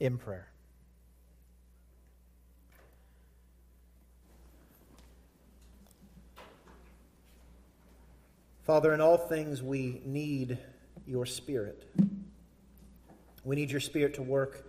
[0.00, 0.48] in prayer.
[8.64, 10.58] Father, in all things we need
[11.06, 11.84] your Spirit.
[13.44, 14.64] We need your Spirit to work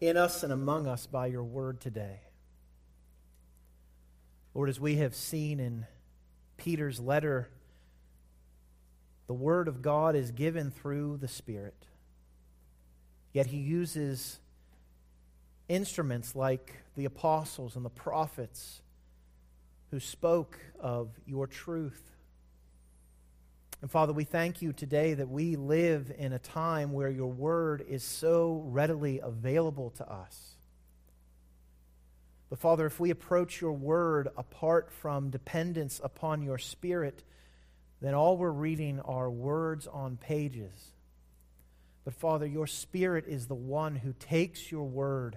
[0.00, 2.20] in us and among us by your word today.
[4.54, 5.86] Lord, as we have seen in
[6.56, 7.48] Peter's letter,
[9.28, 11.86] the word of God is given through the Spirit.
[13.32, 14.40] Yet he uses
[15.68, 18.82] instruments like the apostles and the prophets
[19.90, 22.02] who spoke of your truth.
[23.82, 27.84] And Father, we thank you today that we live in a time where your word
[27.88, 30.56] is so readily available to us.
[32.50, 37.22] But Father, if we approach your word apart from dependence upon your spirit,
[38.02, 40.72] then all we're reading are words on pages.
[42.10, 45.36] But Father, your spirit is the one who takes your word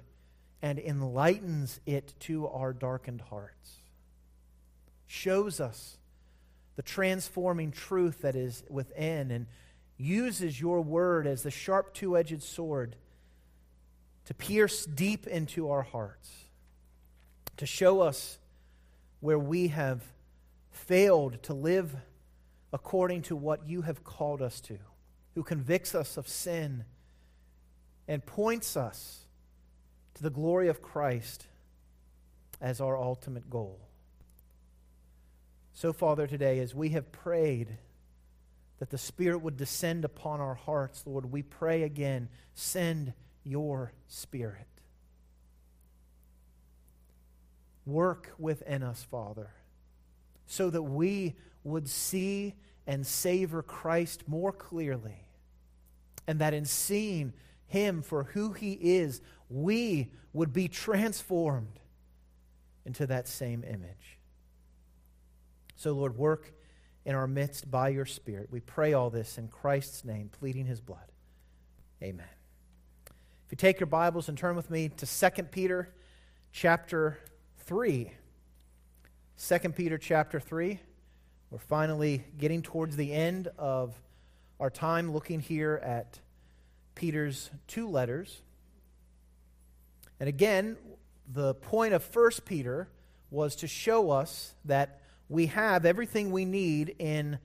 [0.59, 3.75] and enlightens it to our darkened hearts,
[5.05, 5.99] shows us
[6.75, 9.45] the transforming truth that is within, and
[9.97, 12.95] uses your word as the sharp two edged sword
[14.25, 16.31] to pierce deep into our hearts,
[17.57, 18.39] to show us
[19.19, 20.01] where we have
[20.71, 21.95] failed to live
[22.73, 24.79] according to what you have called us to,
[25.35, 26.85] who convicts us of sin
[28.07, 29.25] and points us
[30.15, 31.47] to the glory of Christ
[32.61, 33.79] as our ultimate goal.
[35.73, 37.77] So, Father, today, as we have prayed
[38.79, 44.67] that the Spirit would descend upon our hearts, Lord, we pray again, send your Spirit.
[47.85, 49.49] Work within us, Father,
[50.45, 55.22] so that we would see and savor Christ more clearly,
[56.27, 57.33] and that in seeing
[57.65, 61.79] Him for who He is, we would be transformed
[62.85, 64.19] into that same image.
[65.75, 66.53] So, Lord, work
[67.05, 68.47] in our midst by your Spirit.
[68.51, 71.11] We pray all this in Christ's name, pleading his blood.
[72.01, 72.25] Amen.
[73.45, 75.93] If you take your Bibles and turn with me to 2 Peter
[76.51, 77.17] chapter
[77.65, 78.11] 3.
[79.47, 80.79] 2 Peter chapter 3.
[81.49, 83.93] We're finally getting towards the end of
[84.63, 86.21] our time looking here at
[86.95, 88.43] Peter's two letters.
[90.21, 90.77] And again,
[91.29, 92.87] the point of 1 Peter
[93.29, 97.39] was to show us that we have everything we need in,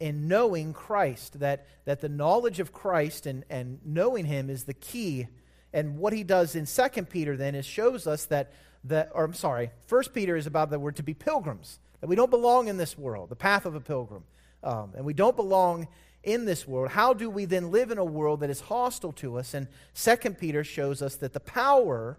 [0.00, 4.74] in knowing Christ, that, that the knowledge of Christ and, and knowing Him is the
[4.74, 5.28] key.
[5.72, 8.50] And what he does in 2 Peter then is shows us that,
[8.82, 12.16] that or I'm sorry, 1 Peter is about that we're to be pilgrims, that we
[12.16, 14.24] don't belong in this world, the path of a pilgrim.
[14.64, 15.86] Um, and we don't belong
[16.26, 16.90] in this world.
[16.90, 19.54] How do we then live in a world that is hostile to us?
[19.54, 22.18] And 2 Peter shows us that the power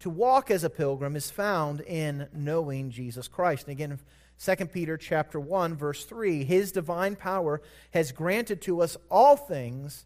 [0.00, 3.66] to walk as a pilgrim is found in knowing Jesus Christ.
[3.66, 3.98] And again,
[4.44, 7.60] 2 Peter chapter 1 verse 3 his divine power
[7.92, 10.04] has granted to us all things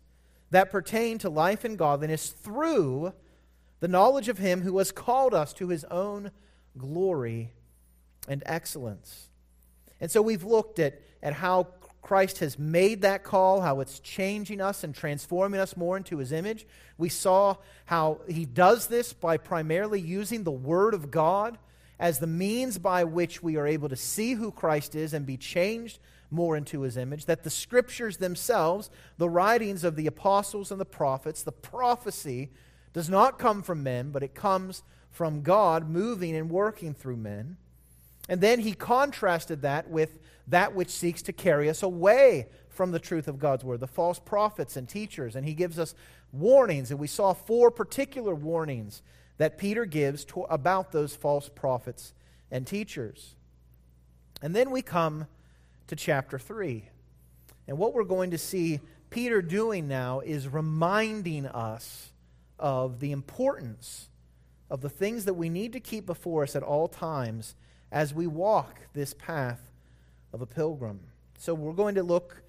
[0.50, 3.12] that pertain to life and godliness through
[3.80, 6.30] the knowledge of him who has called us to his own
[6.78, 7.52] glory
[8.28, 9.28] and excellence.
[10.00, 11.64] And so we've looked at, at how
[12.02, 16.32] Christ has made that call, how it's changing us and transforming us more into his
[16.32, 16.66] image.
[16.98, 21.58] We saw how he does this by primarily using the Word of God
[22.00, 25.36] as the means by which we are able to see who Christ is and be
[25.36, 26.00] changed
[26.32, 30.84] more into his image, that the scriptures themselves, the writings of the apostles and the
[30.84, 32.50] prophets, the prophecy
[32.92, 37.58] does not come from men, but it comes from God moving and working through men.
[38.28, 40.18] And then he contrasted that with
[40.48, 44.18] that which seeks to carry us away from the truth of God's word, the false
[44.18, 45.36] prophets and teachers.
[45.36, 45.94] And he gives us
[46.32, 49.02] warnings, and we saw four particular warnings
[49.38, 52.14] that Peter gives to, about those false prophets
[52.50, 53.34] and teachers.
[54.40, 55.26] And then we come
[55.86, 56.88] to chapter 3.
[57.68, 58.80] And what we're going to see
[59.10, 62.12] Peter doing now is reminding us
[62.58, 64.08] of the importance
[64.70, 67.54] of the things that we need to keep before us at all times
[67.90, 69.71] as we walk this path
[70.32, 71.00] of a pilgrim.
[71.38, 72.42] So we're going to look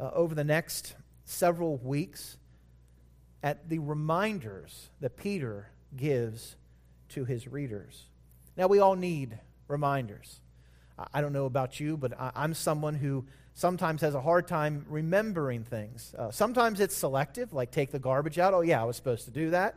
[0.00, 0.94] uh, over the next
[1.24, 2.36] several weeks
[3.42, 6.56] at the reminders that Peter gives
[7.10, 8.06] to his readers.
[8.56, 9.38] Now, we all need
[9.68, 10.40] reminders.
[11.12, 13.24] I don't know about you, but I'm someone who
[13.54, 16.14] sometimes has a hard time remembering things.
[16.18, 18.54] Uh, sometimes it's selective, like take the garbage out.
[18.54, 19.76] Oh, yeah, I was supposed to do that.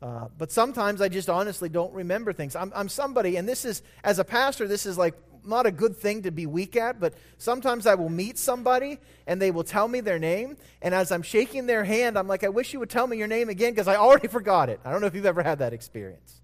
[0.00, 2.54] Uh, but sometimes I just honestly don't remember things.
[2.54, 5.14] I'm, I'm somebody, and this is, as a pastor, this is like
[5.46, 9.40] not a good thing to be weak at, but sometimes I will meet somebody and
[9.40, 10.56] they will tell me their name.
[10.82, 13.28] And as I'm shaking their hand, I'm like, I wish you would tell me your
[13.28, 14.80] name again because I already forgot it.
[14.84, 16.40] I don't know if you've ever had that experience.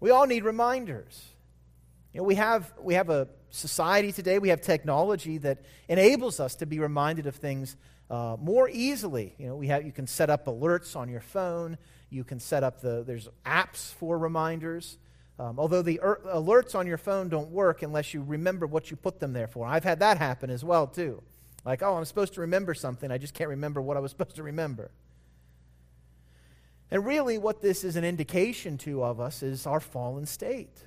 [0.00, 1.24] We all need reminders.
[2.12, 6.54] You know, we have, we have a society today, we have technology that enables us
[6.56, 7.76] to be reminded of things
[8.10, 9.34] uh, more easily.
[9.38, 11.78] You know, we have, you can set up alerts on your phone.
[12.10, 14.96] You can set up the, there's apps for reminders.
[15.38, 18.96] Um, although the er- alerts on your phone don't work unless you remember what you
[18.96, 19.66] put them there for.
[19.66, 21.22] I've had that happen as well, too.
[21.64, 24.36] Like, oh, I'm supposed to remember something, I just can't remember what I was supposed
[24.36, 24.90] to remember.
[26.90, 30.86] And really, what this is an indication to of us is our fallen state.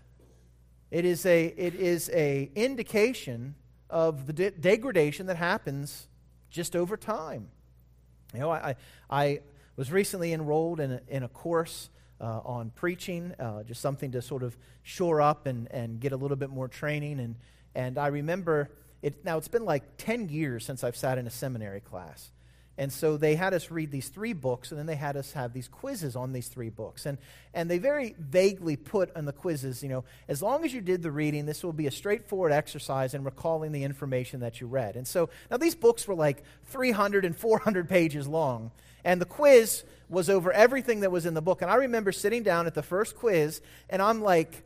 [0.90, 3.56] It is a, it is a indication
[3.90, 6.08] of the de- degradation that happens
[6.50, 7.50] just over time.
[8.34, 8.76] You know, I,
[9.10, 9.42] I
[9.76, 11.90] was recently enrolled in a, in a course
[12.22, 16.18] uh, on preaching, uh, just something to sort of shore up and, and get a
[16.18, 17.20] little bit more training.
[17.20, 17.36] And,
[17.76, 18.70] and I remember
[19.02, 22.32] it, now it's been like 10 years since I've sat in a seminary class.
[22.78, 25.54] And so they had us read these three books, and then they had us have
[25.54, 27.06] these quizzes on these three books.
[27.06, 27.18] And,
[27.54, 31.04] and they very vaguely put on the quizzes, you know, as long as you did
[31.04, 34.96] the reading, this will be a straightforward exercise in recalling the information that you read.
[34.96, 38.72] And so now these books were like 300 and 400 pages long.
[39.04, 41.62] And the quiz was over everything that was in the book.
[41.62, 44.64] And I remember sitting down at the first quiz, and I'm like,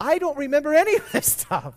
[0.00, 1.74] I don't remember any of this stuff.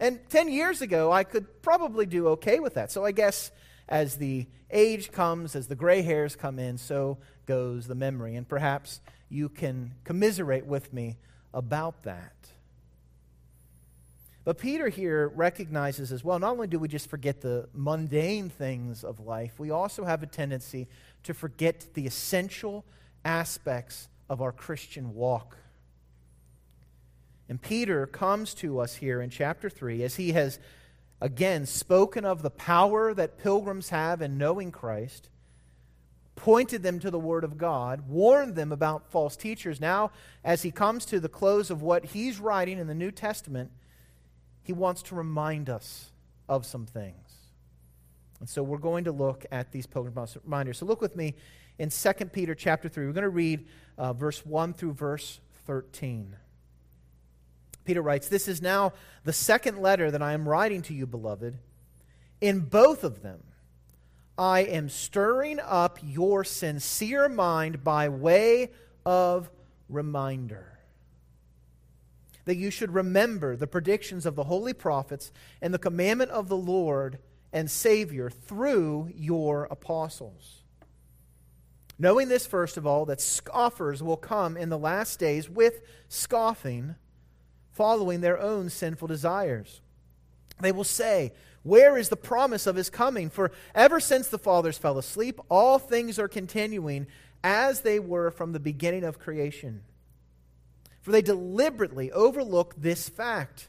[0.00, 2.92] And 10 years ago, I could probably do okay with that.
[2.92, 3.50] So I guess
[3.88, 8.36] as the age comes, as the gray hairs come in, so goes the memory.
[8.36, 11.16] And perhaps you can commiserate with me
[11.54, 12.34] about that.
[14.44, 19.04] But Peter here recognizes as well not only do we just forget the mundane things
[19.04, 20.88] of life, we also have a tendency
[21.24, 22.86] to forget the essential
[23.26, 25.58] aspects of our Christian walk.
[27.48, 30.58] And Peter comes to us here in chapter 3 as he has
[31.20, 35.28] again spoken of the power that pilgrims have in knowing Christ,
[36.36, 39.80] pointed them to the Word of God, warned them about false teachers.
[39.80, 40.12] Now,
[40.44, 43.70] as he comes to the close of what he's writing in the New Testament,
[44.62, 46.12] he wants to remind us
[46.48, 47.16] of some things.
[48.40, 50.78] And so we're going to look at these pilgrim reminders.
[50.78, 51.34] So look with me
[51.78, 53.06] in 2 Peter chapter 3.
[53.06, 53.66] We're going to read
[53.96, 56.36] uh, verse 1 through verse 13.
[57.88, 58.92] Peter writes, This is now
[59.24, 61.56] the second letter that I am writing to you, beloved.
[62.38, 63.42] In both of them,
[64.36, 68.72] I am stirring up your sincere mind by way
[69.06, 69.50] of
[69.88, 70.78] reminder
[72.44, 75.32] that you should remember the predictions of the holy prophets
[75.62, 77.18] and the commandment of the Lord
[77.54, 80.62] and Savior through your apostles.
[81.98, 85.80] Knowing this, first of all, that scoffers will come in the last days with
[86.10, 86.94] scoffing,
[87.78, 89.80] following their own sinful desires.
[90.60, 91.32] They will say,
[91.62, 93.30] Where is the promise of his coming?
[93.30, 97.06] For ever since the fathers fell asleep, all things are continuing
[97.44, 99.82] as they were from the beginning of creation.
[101.02, 103.68] For they deliberately overlook this fact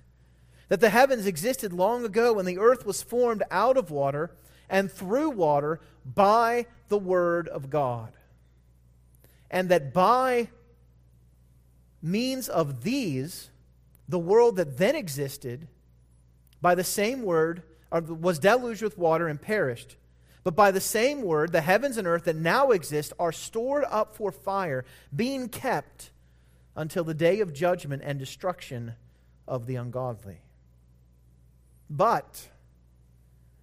[0.70, 4.32] that the heavens existed long ago when the earth was formed out of water
[4.72, 8.12] and through water by the word of God.
[9.52, 10.50] And that by
[12.02, 13.52] means of these,
[14.10, 15.68] the world that then existed,
[16.62, 17.62] by the same word,
[17.92, 19.96] was deluged with water and perished.
[20.44, 24.16] But by the same word, the heavens and earth that now exist are stored up
[24.16, 24.84] for fire,
[25.16, 26.10] being kept
[26.76, 28.96] until the day of judgment and destruction
[29.48, 30.42] of the ungodly.
[31.88, 32.48] But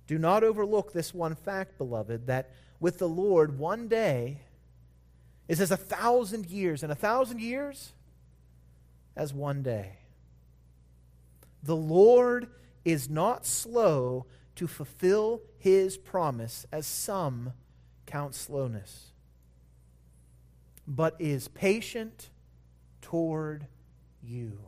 [0.06, 4.42] do not overlook this one fact, beloved, that with the Lord, one day
[5.48, 7.92] is as a thousand years, and a thousand years
[9.16, 9.98] as one day.
[11.62, 12.48] The Lord
[12.84, 17.52] is not slow to fulfill his promise, as some
[18.06, 19.12] count slowness,
[20.86, 22.30] but is patient
[23.02, 23.66] toward
[24.22, 24.58] you.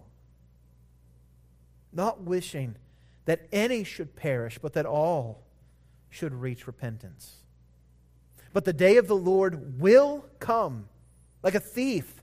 [1.92, 2.76] Not wishing
[3.24, 5.44] that any should perish, but that all
[6.10, 7.44] should reach repentance.
[8.52, 10.88] But the day of the Lord will come
[11.42, 12.22] like a thief,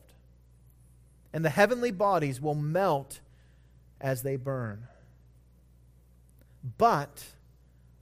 [1.33, 3.19] and the heavenly bodies will melt
[3.99, 4.87] as they burn.
[6.77, 7.23] but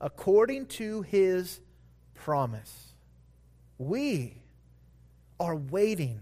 [0.00, 1.60] according to his
[2.14, 2.92] promise.
[3.78, 4.42] We
[5.38, 6.20] are waiting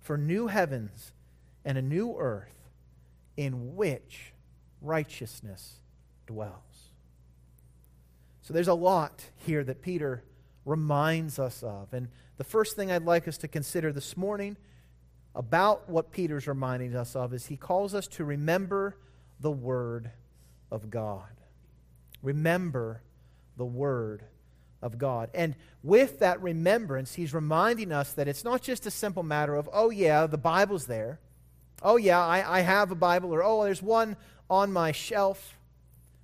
[0.00, 1.12] for new heavens
[1.64, 2.70] and a new earth
[3.36, 4.32] in which
[4.80, 5.80] righteousness
[6.26, 6.90] dwells.
[8.42, 10.22] So there's a lot here that Peter
[10.64, 11.92] reminds us of.
[11.92, 14.56] And the first thing I'd like us to consider this morning
[15.36, 18.96] about what Peter's reminding us of is he calls us to remember
[19.38, 20.10] the Word
[20.70, 21.28] of God.
[22.22, 23.02] Remember
[23.58, 24.24] the Word
[24.80, 25.28] of God.
[25.34, 29.68] And with that remembrance, he's reminding us that it's not just a simple matter of,
[29.72, 31.20] oh, yeah, the Bible's there.
[31.82, 34.16] Oh, yeah, I, I have a Bible, or oh, there's one
[34.48, 35.58] on my shelf.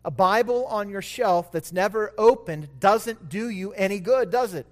[0.07, 4.67] A Bible on your shelf that's never opened doesn't do you any good, does it?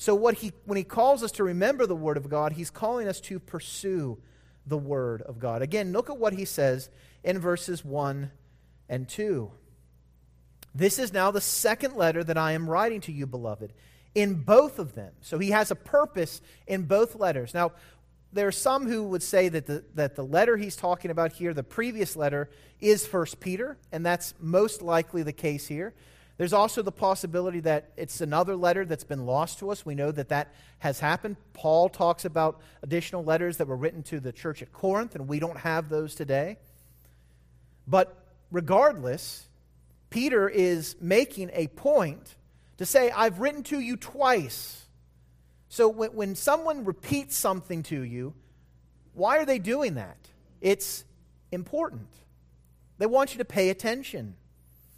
[0.00, 3.06] So, what he, when he calls us to remember the Word of God, he's calling
[3.06, 4.16] us to pursue
[4.64, 5.60] the Word of God.
[5.60, 6.88] Again, look at what he says
[7.22, 8.30] in verses 1
[8.88, 9.50] and 2.
[10.74, 13.74] This is now the second letter that I am writing to you, beloved,
[14.14, 15.12] in both of them.
[15.20, 17.52] So he has a purpose in both letters.
[17.52, 17.72] Now,
[18.32, 21.52] there are some who would say that the, that the letter he's talking about here,
[21.52, 22.48] the previous letter,
[22.80, 25.92] is First Peter, and that's most likely the case here.
[26.40, 29.84] There's also the possibility that it's another letter that's been lost to us.
[29.84, 31.36] We know that that has happened.
[31.52, 35.38] Paul talks about additional letters that were written to the church at Corinth, and we
[35.38, 36.56] don't have those today.
[37.86, 38.16] But
[38.50, 39.48] regardless,
[40.08, 42.36] Peter is making a point
[42.78, 44.86] to say, I've written to you twice.
[45.68, 48.32] So when, when someone repeats something to you,
[49.12, 50.16] why are they doing that?
[50.62, 51.04] It's
[51.52, 52.08] important.
[52.96, 54.36] They want you to pay attention.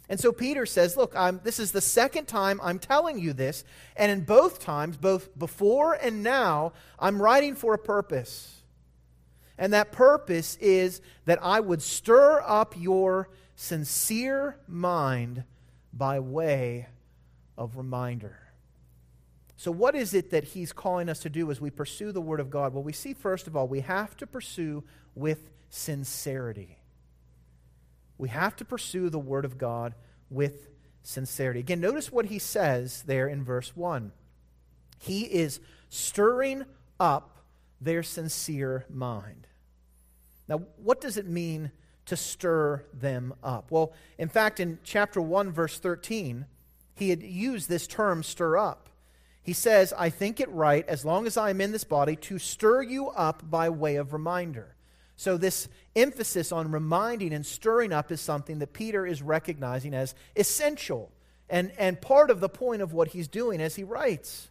[0.09, 3.63] And so Peter says, Look, I'm, this is the second time I'm telling you this,
[3.95, 8.61] and in both times, both before and now, I'm writing for a purpose.
[9.57, 15.43] And that purpose is that I would stir up your sincere mind
[15.93, 16.87] by way
[17.57, 18.39] of reminder.
[19.55, 22.39] So, what is it that he's calling us to do as we pursue the Word
[22.39, 22.73] of God?
[22.73, 24.83] Well, we see, first of all, we have to pursue
[25.15, 26.77] with sincerity.
[28.23, 29.95] We have to pursue the Word of God
[30.29, 30.69] with
[31.01, 31.59] sincerity.
[31.59, 34.13] Again, notice what he says there in verse 1.
[34.97, 36.63] He is stirring
[37.01, 37.39] up
[37.81, 39.47] their sincere mind.
[40.47, 41.71] Now, what does it mean
[42.05, 43.71] to stir them up.
[43.71, 46.45] Well, in fact, in chapter 1, verse 13,
[46.95, 48.87] he had used this term, stir up.
[49.41, 52.39] He says, I think it right, as long as I am in this body, to
[52.39, 54.72] stir you up by way of reminder.
[55.15, 60.15] So, this emphasis on reminding and stirring up is something that Peter is recognizing as
[60.35, 61.11] essential
[61.49, 64.49] and, and part of the point of what he's doing as he writes.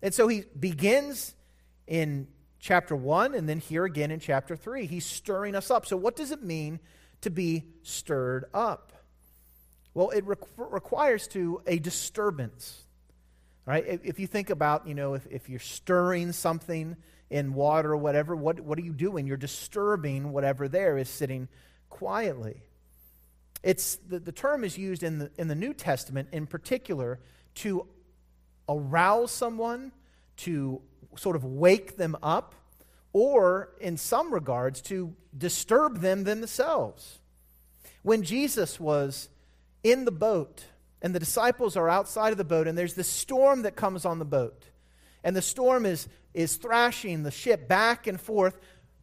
[0.00, 1.34] And so he begins
[1.86, 2.28] in
[2.60, 4.86] chapter 1 and then here again in chapter 3.
[4.86, 5.86] He's stirring us up.
[5.86, 6.78] So, what does it mean
[7.22, 8.92] to be stirred up?
[9.92, 12.82] Well, it re- requires to a disturbance.
[13.66, 13.84] Right?
[13.86, 16.96] If, if you think about, you know, if, if you're stirring something
[17.34, 19.26] in water or whatever, what, what are you doing?
[19.26, 21.48] You're disturbing whatever there is sitting
[21.90, 22.62] quietly.
[23.60, 27.18] It's, the, the term is used in the, in the New Testament in particular
[27.56, 27.88] to
[28.68, 29.90] arouse someone,
[30.36, 30.80] to
[31.16, 32.54] sort of wake them up,
[33.12, 37.18] or in some regards, to disturb them themselves.
[38.02, 39.28] When Jesus was
[39.82, 40.66] in the boat,
[41.02, 44.20] and the disciples are outside of the boat, and there's this storm that comes on
[44.20, 44.66] the boat,
[45.24, 48.60] and the storm is, is thrashing the ship back and forth.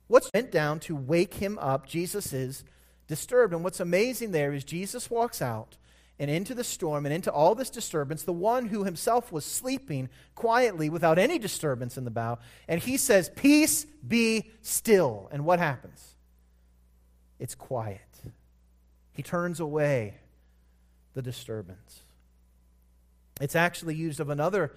[0.08, 1.88] What's went down to wake him up?
[1.88, 2.63] Jesus is
[3.08, 3.54] disturbed.
[3.54, 5.78] And what's amazing there is Jesus walks out
[6.20, 10.08] and into the storm and into all this disturbance, the one who himself was sleeping
[10.36, 12.38] quietly without any disturbance in the bow,
[12.68, 15.28] and he says, Peace be still.
[15.32, 16.16] And what happens?
[17.40, 18.01] It's quiet.
[19.13, 20.20] He turns away
[21.16, 22.01] the disturbance.
[23.42, 24.72] It's actually used of another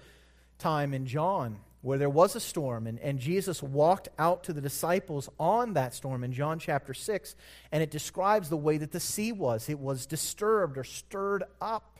[0.57, 4.59] time in John where there was a storm, and, and Jesus walked out to the
[4.59, 7.35] disciples on that storm in John chapter 6,
[7.71, 9.69] and it describes the way that the sea was.
[9.69, 11.99] It was disturbed or stirred up.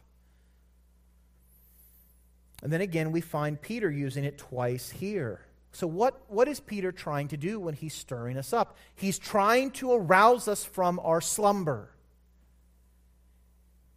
[2.64, 5.46] And then again, we find Peter using it twice here.
[5.72, 8.78] So, what, what is Peter trying to do when he's stirring us up?
[8.96, 11.92] He's trying to arouse us from our slumber.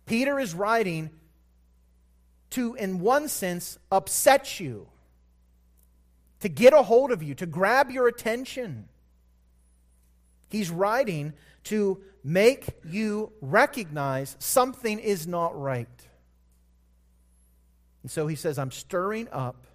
[0.04, 1.08] Peter is writing
[2.50, 4.88] to, in one sense, upset you
[6.40, 8.88] to get a hold of you, to grab your attention.
[10.48, 11.32] He's writing
[11.64, 15.88] to make you recognize something is not right.
[18.02, 19.66] And so he says, I'm stirring up,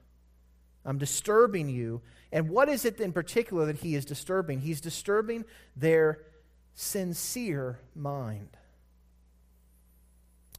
[0.86, 2.02] I'm disturbing you.
[2.32, 4.62] And what is it in particular that he is disturbing?
[4.62, 6.20] He's disturbing their
[6.74, 8.50] sincere mind.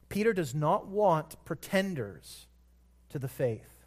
[0.09, 2.47] Peter does not want pretenders
[3.09, 3.85] to the faith.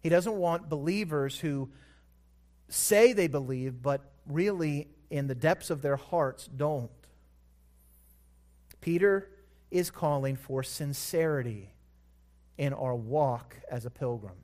[0.00, 1.70] He doesn't want believers who
[2.68, 6.90] say they believe, but really in the depths of their hearts don't.
[8.80, 9.30] Peter
[9.70, 11.72] is calling for sincerity
[12.58, 14.36] in our walk as a pilgrim.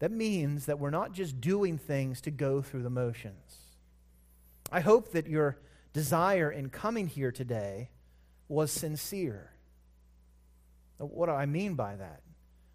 [0.00, 3.56] That means that we're not just doing things to go through the motions.
[4.70, 5.58] I hope that your
[5.92, 7.90] desire in coming here today
[8.48, 9.51] was sincere.
[10.98, 12.22] What do I mean by that?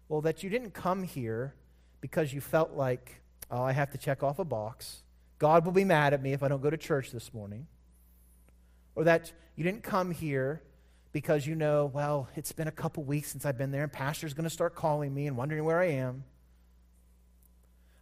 [0.08, 1.54] Well, that you didn't come here
[2.00, 3.20] because you felt like,
[3.50, 5.02] oh, I have to check off a box.
[5.38, 7.66] God will be mad at me if I don't go to church this morning.
[8.94, 10.62] Or that you didn't come here
[11.12, 14.34] because you know, well, it's been a couple weeks since I've been there and pastor's
[14.34, 16.24] going to start calling me and wondering where I am.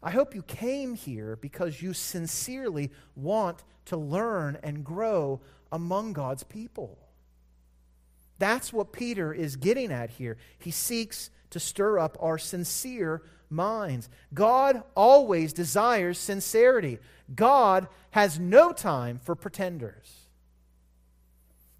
[0.02, 5.40] I hope you came here because you sincerely want to learn and grow
[5.72, 6.98] among God's people.
[8.38, 10.36] That's what Peter is getting at here.
[10.58, 14.08] He seeks to stir up our sincere minds.
[14.34, 16.98] God always desires sincerity.
[17.34, 20.26] God has no time for pretenders.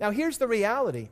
[0.01, 1.09] Now, here's the reality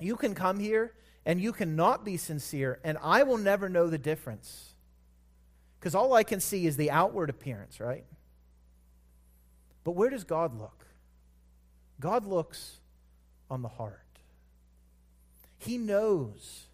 [0.00, 0.92] you can come here
[1.26, 4.74] and you cannot be sincere, and I will never know the difference.
[5.78, 8.04] Because all I can see is the outward appearance, right?
[9.84, 10.86] But where does God look?
[12.00, 12.80] God looks
[13.50, 14.07] on the heart.
[15.58, 16.66] He knows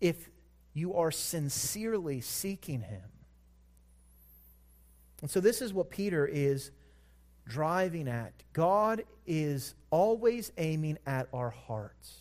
[0.00, 0.28] if
[0.72, 3.02] you are sincerely seeking Him.
[5.22, 6.70] And so, this is what Peter is
[7.48, 8.32] driving at.
[8.52, 12.16] God is always aiming at our hearts.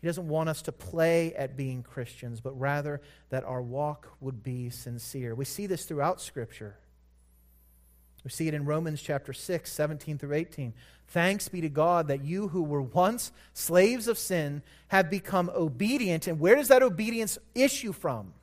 [0.00, 3.00] He doesn't want us to play at being Christians, but rather
[3.30, 5.34] that our walk would be sincere.
[5.34, 6.78] We see this throughout Scripture.
[8.24, 10.74] We see it in Romans chapter 6, 17 through 18.
[11.08, 16.26] Thanks be to God that you who were once slaves of sin have become obedient.
[16.26, 18.34] And where does that obedience issue from?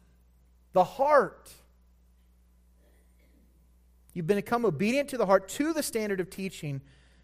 [0.74, 1.54] The heart.
[4.14, 6.82] You've become obedient to the heart, to the standard of teaching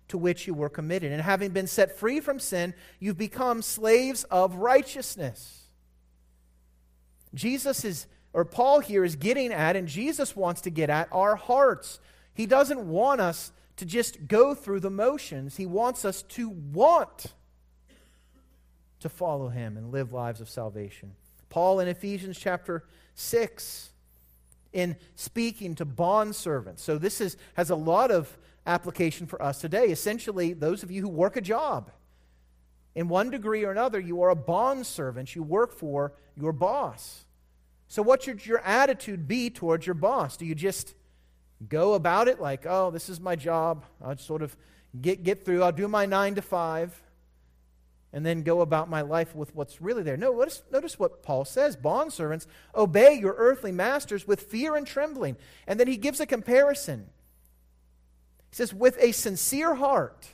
[0.09, 1.11] to which you were committed.
[1.11, 5.63] And having been set free from sin, you've become slaves of righteousness.
[7.33, 11.35] Jesus is, or Paul here is getting at, and Jesus wants to get at our
[11.37, 12.01] hearts.
[12.33, 17.33] He doesn't want us to just go through the motions, He wants us to want
[18.99, 21.13] to follow Him and live lives of salvation.
[21.49, 23.89] Paul in Ephesians chapter 6
[24.73, 26.81] in speaking to bond servants.
[26.83, 29.87] So this is, has a lot of application for us today.
[29.87, 31.91] Essentially, those of you who work a job,
[32.93, 35.35] in one degree or another, you are a bond servant.
[35.35, 37.25] You work for your boss.
[37.87, 40.37] So, what should your attitude be towards your boss?
[40.37, 40.93] Do you just
[41.67, 43.85] go about it like, oh, this is my job?
[44.03, 44.55] I'll sort of
[44.99, 45.63] get, get through.
[45.63, 47.01] I'll do my nine to five
[48.13, 50.17] and then go about my life with what's really there.
[50.17, 52.45] No, notice, notice what Paul says Bondservants,
[52.75, 55.37] obey your earthly masters with fear and trembling.
[55.67, 57.09] And then he gives a comparison.
[58.49, 60.27] He says, with a sincere heart.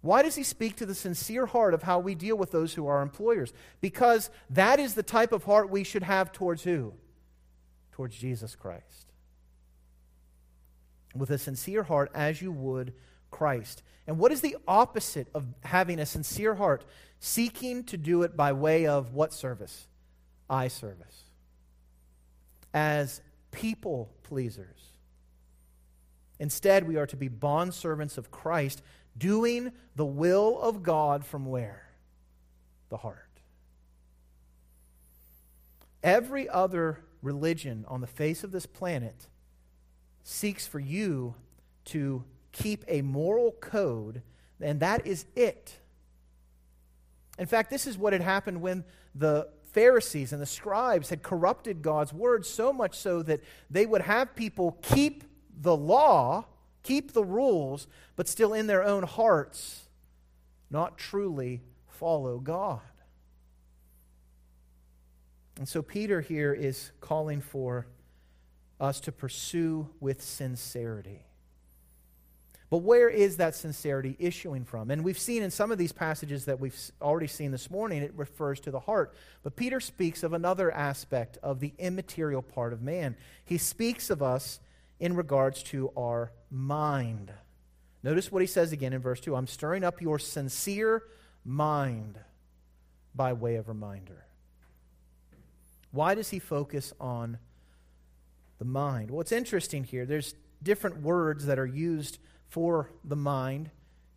[0.00, 2.86] Why does he speak to the sincere heart of how we deal with those who
[2.86, 3.54] are employers?
[3.80, 6.92] Because that is the type of heart we should have towards who?
[7.92, 9.13] Towards Jesus Christ.
[11.14, 12.92] With a sincere heart, as you would
[13.30, 13.82] Christ.
[14.06, 16.84] And what is the opposite of having a sincere heart?
[17.20, 19.86] Seeking to do it by way of what service?
[20.48, 21.24] Eye service.
[22.72, 24.94] As people pleasers.
[26.38, 28.82] Instead, we are to be bondservants of Christ,
[29.16, 31.88] doing the will of God from where?
[32.88, 33.20] The heart.
[36.02, 39.28] Every other religion on the face of this planet
[40.24, 41.34] seeks for you
[41.86, 44.22] to keep a moral code,
[44.60, 45.78] and that is it.
[47.38, 48.84] In fact, this is what had happened when
[49.14, 54.02] the Pharisees and the scribes had corrupted God's word so much so that they would
[54.02, 55.24] have people keep
[55.60, 56.46] the law,
[56.82, 59.84] keep the rules, but still in their own hearts
[60.70, 62.80] not truly follow God.
[65.56, 67.86] And so Peter here is calling for
[68.80, 71.24] us to pursue with sincerity.
[72.70, 74.90] But where is that sincerity issuing from?
[74.90, 78.12] And we've seen in some of these passages that we've already seen this morning, it
[78.16, 79.14] refers to the heart.
[79.42, 83.16] But Peter speaks of another aspect of the immaterial part of man.
[83.44, 84.58] He speaks of us
[84.98, 87.32] in regards to our mind.
[88.02, 91.04] Notice what he says again in verse 2 I'm stirring up your sincere
[91.44, 92.18] mind
[93.14, 94.24] by way of reminder.
[95.92, 97.38] Why does he focus on
[98.58, 99.10] the mind?
[99.10, 100.06] Well, it's interesting here.
[100.06, 103.70] There's different words that are used for the mind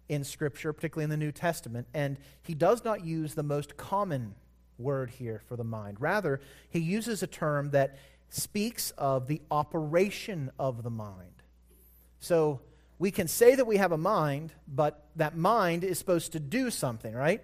[0.09, 4.35] in Scripture, particularly in the New Testament, and he does not use the most common
[4.77, 5.97] word here for the mind.
[5.99, 7.97] Rather, he uses a term that
[8.29, 11.43] speaks of the operation of the mind.
[12.19, 12.61] So
[12.99, 16.69] we can say that we have a mind, but that mind is supposed to do
[16.69, 17.43] something, right?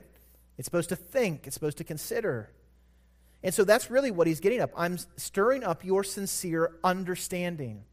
[0.57, 2.49] It's supposed to think, it's supposed to consider.
[3.43, 4.71] And so that's really what he's getting up.
[4.75, 7.83] I'm stirring up your sincere understanding.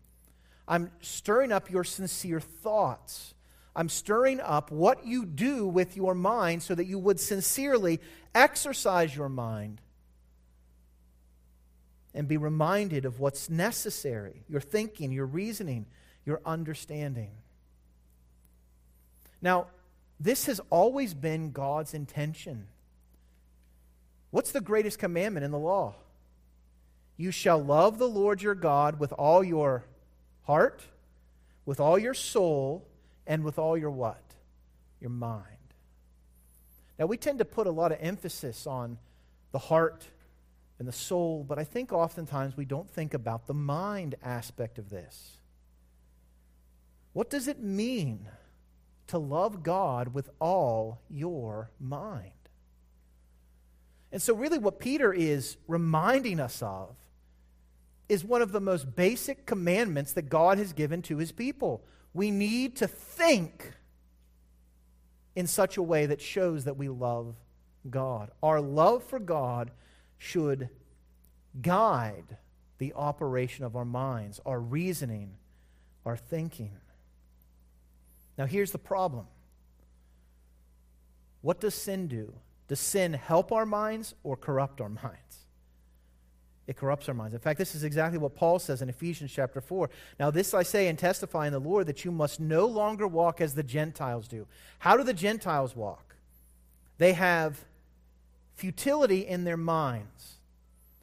[0.69, 3.35] I'm stirring up your sincere thoughts.
[3.75, 8.01] I'm stirring up what you do with your mind so that you would sincerely
[8.35, 9.81] exercise your mind
[12.15, 15.87] and be reminded of what's necessary your thinking, your reasoning,
[16.25, 17.31] your understanding.
[19.43, 19.69] Now,
[20.19, 22.67] this has always been God's intention.
[24.31, 25.95] What's the greatest commandment in the law?
[27.17, 29.85] You shall love the Lord your God with all your
[30.45, 30.83] heart,
[31.67, 32.87] with all your soul,
[33.27, 34.23] and with all your what?
[35.01, 35.45] Your mind.
[36.99, 38.99] Now, we tend to put a lot of emphasis on
[39.53, 40.05] the heart
[40.79, 44.91] and the soul, but I think oftentimes we don't think about the mind aspect of
[44.91, 45.33] this.
[47.13, 48.29] What does it mean
[49.09, 52.33] to love God with all your mind?
[54.13, 56.97] And so, really, what Peter is reminding us of
[58.09, 61.85] is one of the most basic commandments that God has given to his people.
[62.13, 63.73] We need to think
[65.37, 67.37] in such a way that shows that we love
[67.89, 68.31] God.
[68.43, 69.71] Our love for God
[70.19, 70.69] should
[71.63, 72.37] guide
[72.79, 75.37] the operation of our minds, our reasoning,
[76.05, 76.73] our thinking.
[78.37, 79.27] Now, here's the problem
[81.43, 82.35] what does sin do?
[82.71, 85.45] Does sin help our minds or corrupt our minds?
[86.69, 87.35] It corrupts our minds.
[87.35, 89.91] In fact, this is exactly what Paul says in Ephesians chapter 4.
[90.21, 93.41] Now, this I say and testify in the Lord that you must no longer walk
[93.41, 94.47] as the Gentiles do.
[94.79, 96.15] How do the Gentiles walk?
[96.99, 97.65] They have
[98.55, 100.35] futility in their minds.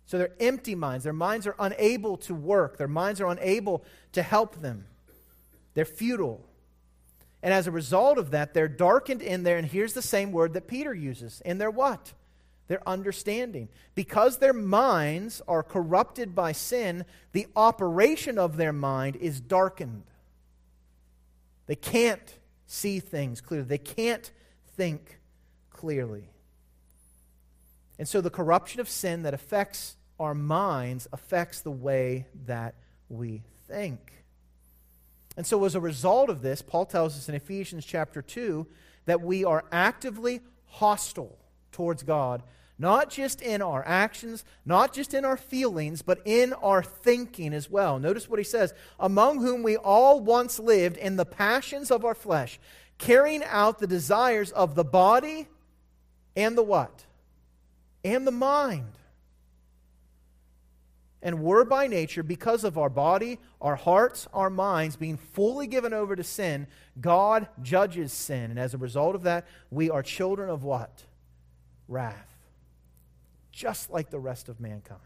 [0.05, 1.03] So they're empty minds.
[1.03, 4.85] Their minds are unable to work, their minds are unable to help them.
[5.73, 6.45] They're futile.
[7.47, 9.57] And as a result of that, they're darkened in there.
[9.57, 12.11] And here's the same word that Peter uses in their what?
[12.67, 13.69] their understanding.
[13.95, 20.03] Because their minds are corrupted by sin, the operation of their mind is darkened.
[21.65, 24.29] They can't see things clearly, they can't
[24.75, 25.19] think
[25.69, 26.29] clearly.
[27.97, 32.75] And so the corruption of sin that affects our minds affects the way that
[33.07, 34.16] we think.
[35.37, 38.67] And so, as a result of this, Paul tells us in Ephesians chapter 2
[39.05, 41.37] that we are actively hostile
[41.71, 42.43] towards God
[42.79, 47.69] not just in our actions, not just in our feelings, but in our thinking as
[47.69, 47.97] well.
[47.99, 52.15] Notice what he says Among whom we all once lived in the passions of our
[52.15, 52.59] flesh,
[52.97, 55.47] carrying out the desires of the body
[56.35, 57.05] and the what?
[58.03, 58.91] And the mind.
[61.27, 65.91] And were by nature, because of our body, our hearts, our minds being fully given
[65.93, 66.67] over to sin,
[67.01, 68.49] God judges sin.
[68.49, 71.03] And as a result of that, we are children of what?
[71.89, 72.37] Wrath
[73.57, 75.01] just like the rest of mankind.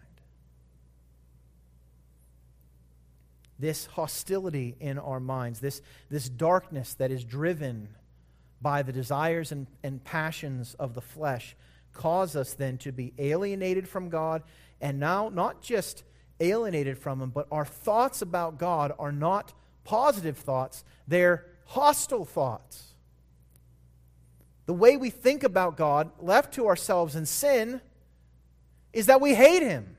[3.57, 7.87] This hostility in our minds, this, this darkness that is driven
[8.61, 11.55] by the desires and, and passions of the flesh,
[11.93, 14.43] cause us then to be alienated from God,
[14.81, 16.03] and now not just
[16.41, 22.87] alienated from Him, but our thoughts about God are not positive thoughts, they're hostile thoughts.
[24.65, 27.81] The way we think about God, left to ourselves in sin,
[28.93, 29.95] is that we hate him.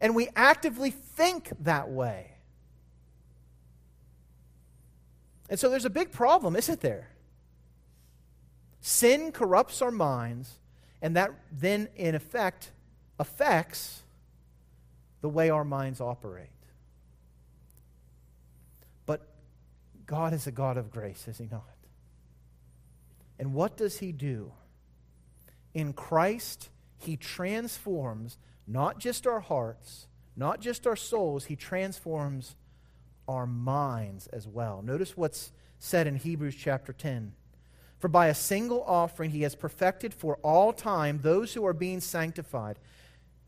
[0.00, 2.30] And we actively think that way.
[5.48, 7.10] And so there's a big problem, isn't there?
[8.80, 10.58] Sin corrupts our minds,
[11.02, 12.70] and that then, in effect,
[13.18, 14.02] affects
[15.20, 16.48] the way our minds operate.
[19.06, 19.28] But
[20.06, 21.64] God is a God of grace, is He not?
[23.38, 24.52] And what does He do?
[25.74, 26.68] In Christ,
[27.00, 30.06] he transforms not just our hearts,
[30.36, 32.56] not just our souls, He transforms
[33.26, 34.82] our minds as well.
[34.82, 37.32] Notice what's said in Hebrews chapter 10.
[37.98, 42.00] For by a single offering he has perfected for all time those who are being
[42.00, 42.78] sanctified.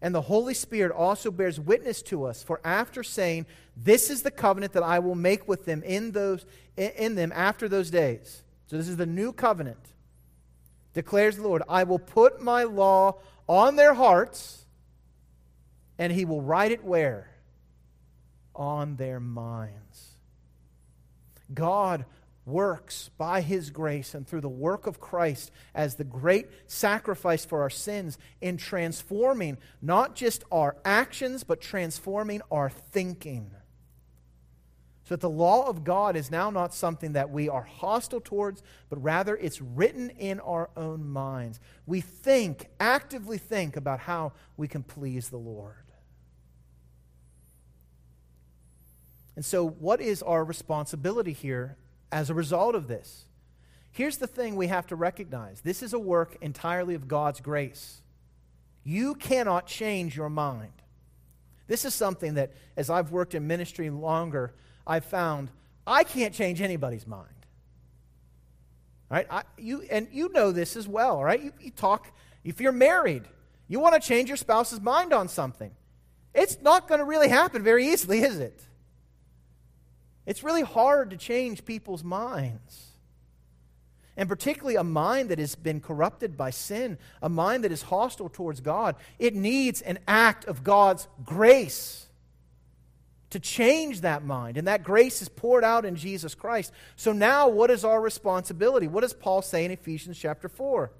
[0.02, 4.32] And the Holy Spirit also bears witness to us, for after saying, This is the
[4.32, 6.44] covenant that I will make with them in, those,
[6.76, 8.42] in them after those days.
[8.66, 9.78] So this is the new covenant,
[10.92, 11.62] declares the Lord.
[11.68, 14.64] I will put my law on their hearts,
[15.98, 17.30] and he will write it where?
[18.56, 20.16] On their minds.
[21.54, 22.06] God
[22.44, 27.62] works by His grace and through the work of Christ as the great sacrifice for
[27.62, 33.52] our sins in transforming not just our actions, but transforming our thinking.
[35.04, 38.62] So that the law of God is now not something that we are hostile towards,
[38.88, 41.60] but rather it's written in our own minds.
[41.86, 45.74] We think, actively think about how we can please the Lord.
[49.34, 51.76] And so, what is our responsibility here
[52.12, 53.24] as a result of this?
[53.90, 58.00] Here's the thing we have to recognize this is a work entirely of God's grace.
[58.84, 60.72] You cannot change your mind.
[61.66, 64.52] This is something that, as I've worked in ministry longer,
[64.86, 65.50] I've found
[65.86, 67.28] I can't change anybody's mind.
[69.10, 69.26] Right?
[69.30, 71.42] I, you, and you know this as well, right?
[71.42, 72.10] You, you talk,
[72.44, 73.24] if you're married,
[73.68, 75.70] you want to change your spouse's mind on something.
[76.34, 78.62] It's not going to really happen very easily, is it?
[80.26, 82.88] It's really hard to change people's minds.
[84.16, 88.28] And particularly a mind that has been corrupted by sin, a mind that is hostile
[88.28, 88.96] towards God.
[89.18, 92.06] It needs an act of God's grace
[93.30, 94.58] to change that mind.
[94.58, 96.72] And that grace is poured out in Jesus Christ.
[96.96, 98.86] So now, what is our responsibility?
[98.86, 100.92] What does Paul say in Ephesians chapter 4?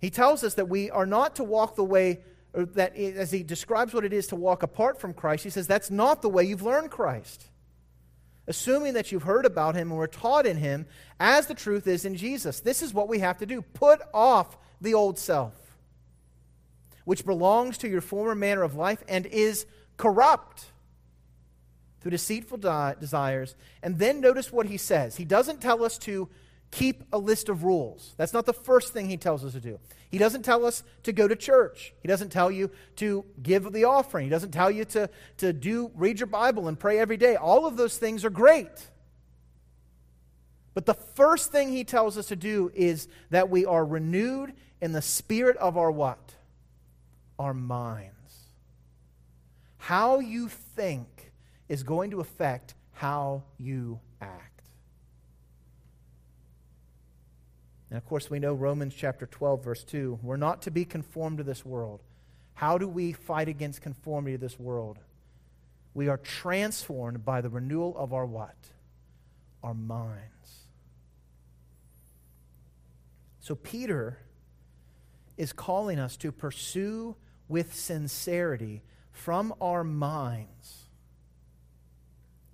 [0.00, 2.20] He tells us that we are not to walk the way
[2.52, 5.90] that as he describes what it is to walk apart from Christ, he says that's
[5.90, 7.48] not the way you've learned Christ.
[8.46, 10.86] Assuming that you've heard about him and were taught in him,
[11.20, 12.60] as the truth is in Jesus.
[12.60, 15.54] This is what we have to do put off the old self,
[17.04, 20.64] which belongs to your former manner of life and is corrupt
[22.00, 23.54] through deceitful desires.
[23.82, 25.16] And then notice what he says.
[25.16, 26.28] He doesn't tell us to
[26.70, 28.14] keep a list of rules.
[28.16, 29.78] That's not the first thing he tells us to do.
[30.10, 31.92] He doesn't tell us to go to church.
[32.00, 34.26] He doesn't tell you to give the offering.
[34.26, 37.36] He doesn't tell you to, to do read your Bible and pray every day.
[37.36, 38.68] All of those things are great.
[40.74, 44.92] But the first thing he tells us to do is that we are renewed in
[44.92, 46.34] the spirit of our what?
[47.38, 48.14] Our minds.
[49.78, 51.32] How you think
[51.68, 54.49] is going to affect how you act.
[57.90, 60.20] And of course, we know Romans chapter 12, verse 2.
[60.22, 62.00] We're not to be conformed to this world.
[62.54, 64.98] How do we fight against conformity to this world?
[65.92, 68.54] We are transformed by the renewal of our what?
[69.62, 70.30] Our minds.
[73.40, 74.18] So Peter
[75.36, 77.16] is calling us to pursue
[77.48, 80.84] with sincerity from our minds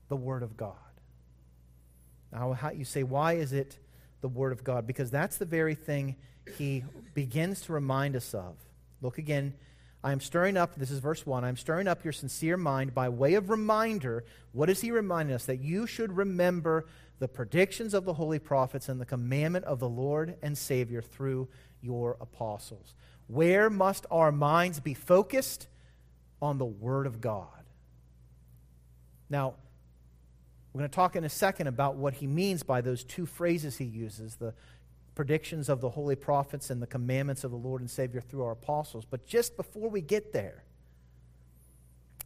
[0.09, 0.75] the Word of God.
[2.33, 3.79] Now, you say, why is it
[4.27, 6.17] the Word of God because that's the very thing
[6.59, 6.83] he
[7.15, 8.57] begins to remind us of.
[9.01, 9.55] Look again.
[10.03, 12.93] I am stirring up, this is verse 1, I am stirring up your sincere mind
[12.93, 14.25] by way of reminder.
[14.51, 15.47] What is he reminding us?
[15.47, 16.87] That you should remember
[17.21, 21.49] the predictions of the holy prophets and the commandment of the Lord and Savior through
[21.81, 22.97] your apostles.
[23.29, 25.69] Where must our minds be focused?
[26.43, 27.49] On the Word of God.
[29.31, 29.55] Now,
[30.77, 33.79] we're going to talk in a second about what he means by those two phrases
[33.79, 34.53] he uses the
[35.15, 38.53] predictions of the holy prophets and the commandments of the Lord and Savior through our
[38.53, 39.07] apostles.
[39.09, 40.65] But just before we get there,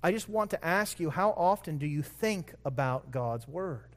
[0.02, 3.94] I just want to ask you how often do you think about God's Word?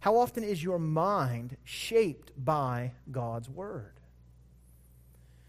[0.00, 3.94] How often is your mind shaped by God's Word?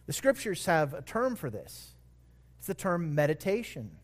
[0.06, 1.92] The Scriptures have a term for this.
[2.60, 3.98] It's the term meditation.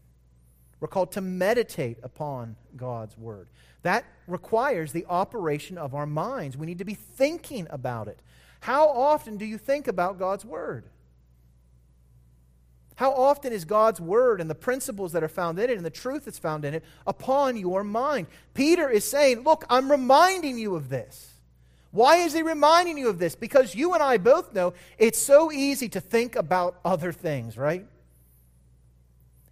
[0.84, 3.48] We're called to meditate upon God's Word.
[3.84, 6.58] That requires the operation of our minds.
[6.58, 8.20] We need to be thinking about it.
[8.60, 10.84] How often do you think about God's Word?
[12.96, 15.90] How often is God's Word and the principles that are found in it and the
[15.90, 18.28] truth that's found in it upon your mind?
[18.54, 21.32] Peter is saying, Look, I'm reminding you of this.
[21.92, 23.36] Why is he reminding you of this?
[23.36, 27.86] Because you and I both know it's so easy to think about other things, right?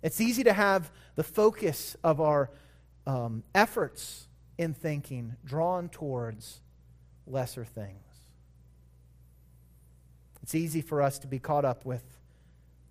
[0.02, 2.50] It's easy to have the focus of our
[3.06, 6.62] um, efforts in thinking drawn towards
[7.28, 7.98] lesser things.
[10.44, 12.04] It's easy for us to be caught up with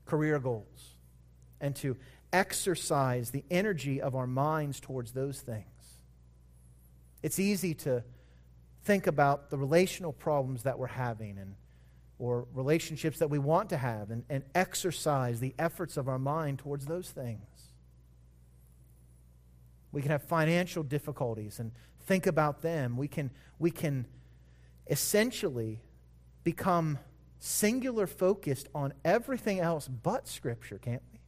[0.06, 0.96] career goals
[1.60, 1.96] and to
[2.32, 5.66] exercise the energy of our minds towards those things.
[7.22, 8.04] It's easy to
[8.84, 11.54] think about the relational problems that we're having and
[12.20, 16.58] or relationships that we want to have and, and exercise the efforts of our mind
[16.58, 17.40] towards those things.
[19.90, 21.72] We can have financial difficulties and
[22.04, 22.98] think about them.
[22.98, 24.06] We can, we can
[24.86, 25.80] essentially
[26.44, 26.98] become
[27.38, 31.20] singular focused on everything else but Scripture, can't we?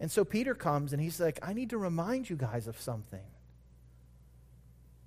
[0.00, 3.26] And so Peter comes and he's like, I need to remind you guys of something.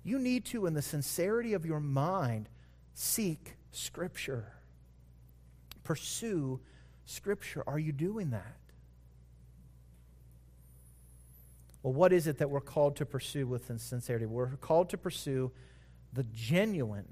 [0.02, 2.48] You need to, in the sincerity of your mind,
[2.94, 4.52] seek Scripture.
[5.84, 6.60] Pursue
[7.04, 7.62] Scripture.
[7.66, 8.56] Are you doing that?
[11.82, 14.26] Well, what is it that we're called to pursue with sincerity?
[14.26, 15.50] We're called to pursue
[16.12, 17.08] the genuine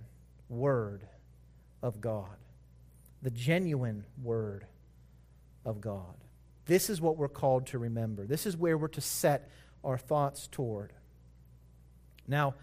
[0.48, 1.06] Word
[1.82, 2.36] of God.
[3.22, 4.66] The genuine Word
[5.64, 6.14] of God.
[6.66, 8.26] This is what we're called to remember.
[8.26, 9.50] This is where we're to set
[9.82, 10.92] our thoughts toward.
[12.28, 12.54] Now,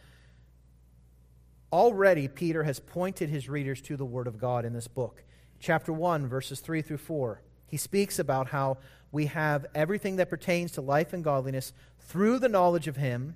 [1.71, 5.23] already Peter has pointed his readers to the Word of God in this book.
[5.59, 7.41] Chapter 1, verses 3 through 4.
[7.65, 8.77] He speaks about how
[9.11, 13.35] we have everything that pertains to life and godliness through the knowledge of Him.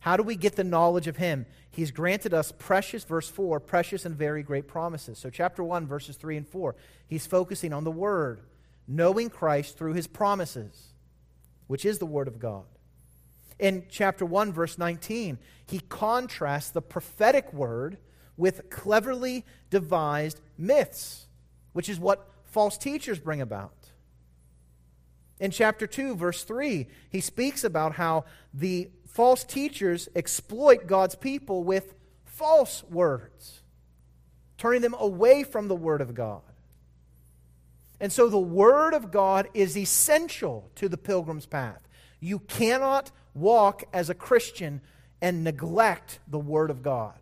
[0.00, 1.46] How do we get the knowledge of Him?
[1.70, 5.18] He's granted us precious, verse 4, precious and very great promises.
[5.18, 6.74] So, chapter 1, verses 3 and 4,
[7.06, 8.40] he's focusing on the Word,
[8.86, 10.94] knowing Christ through His promises,
[11.66, 12.64] which is the Word of God.
[13.58, 17.98] In chapter 1, verse 19, he contrasts the prophetic word
[18.36, 21.26] with cleverly devised myths,
[21.72, 23.72] which is what false teachers bring about.
[25.40, 31.64] In chapter 2, verse 3, he speaks about how the false teachers exploit God's people
[31.64, 31.94] with
[32.24, 33.62] false words,
[34.56, 36.42] turning them away from the Word of God.
[38.00, 41.80] And so the Word of God is essential to the pilgrim's path.
[42.20, 44.80] You cannot walk as a Christian
[45.20, 47.14] and neglect the Word of God.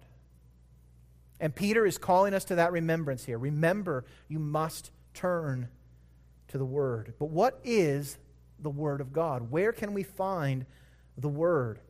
[1.41, 3.39] And Peter is calling us to that remembrance here.
[3.39, 5.69] Remember, you must turn
[6.49, 7.15] to the Word.
[7.19, 8.19] But what is
[8.59, 9.51] the Word of God?
[9.51, 10.65] Where can we find
[11.17, 11.81] the Word?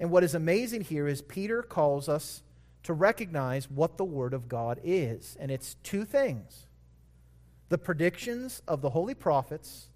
[0.00, 2.42] And what is amazing here is Peter calls us
[2.82, 5.36] to recognize what the Word of God is.
[5.40, 6.66] And it's two things
[7.68, 9.88] the predictions of the holy prophets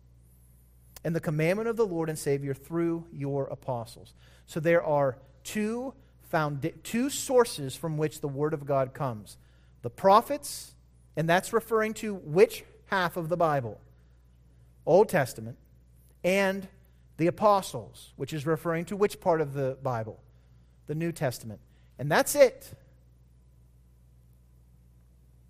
[1.05, 4.15] and the commandment of the Lord and Savior through your apostles.
[4.47, 5.95] So there are two,
[6.29, 9.37] found, two sources from which the Word of God comes
[9.83, 10.75] the prophets,
[11.17, 13.81] and that's referring to which half of the Bible?
[14.85, 15.57] Old Testament,
[16.23, 16.69] and
[17.17, 20.21] the apostles, which is referring to which part of the Bible?
[20.87, 21.61] The New Testament.
[21.99, 22.75] And that's it.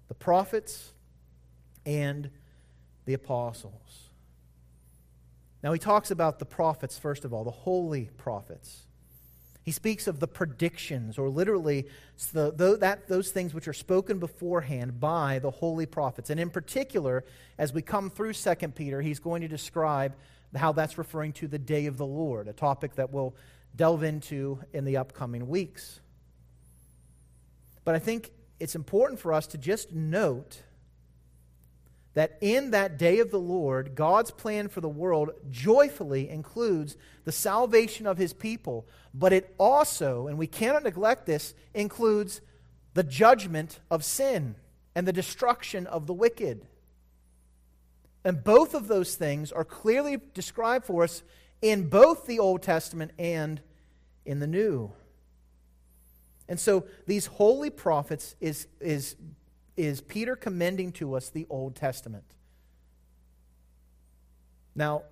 [0.09, 0.93] The prophets
[1.87, 2.31] and
[3.05, 4.10] the apostles.
[5.63, 8.83] Now, he talks about the prophets, first of all, the holy prophets.
[9.63, 11.87] He speaks of the predictions, or literally
[12.33, 16.31] the, the, that, those things which are spoken beforehand by the holy prophets.
[16.31, 17.25] And in particular,
[17.59, 20.15] as we come through 2 Peter, he's going to describe
[20.57, 23.37] how that's referring to the day of the Lord, a topic that we'll
[23.77, 26.01] delve into in the upcoming weeks.
[27.85, 30.63] But I think it's important for us to just note
[32.15, 37.33] that in that day of the Lord, God's plan for the world joyfully includes the
[37.33, 42.41] salvation of his people, but it also, and we cannot neglect this, includes
[42.95, 44.57] the judgment of sin
[44.95, 46.67] and the destruction of the wicked.
[48.25, 51.23] And both of those things are clearly described for us
[51.63, 53.61] in both the Old Testament and
[54.25, 54.93] in the New.
[56.49, 59.15] And so these holy prophets is, is
[59.81, 62.25] is Peter commending to us the Old Testament.
[64.75, 65.05] Now,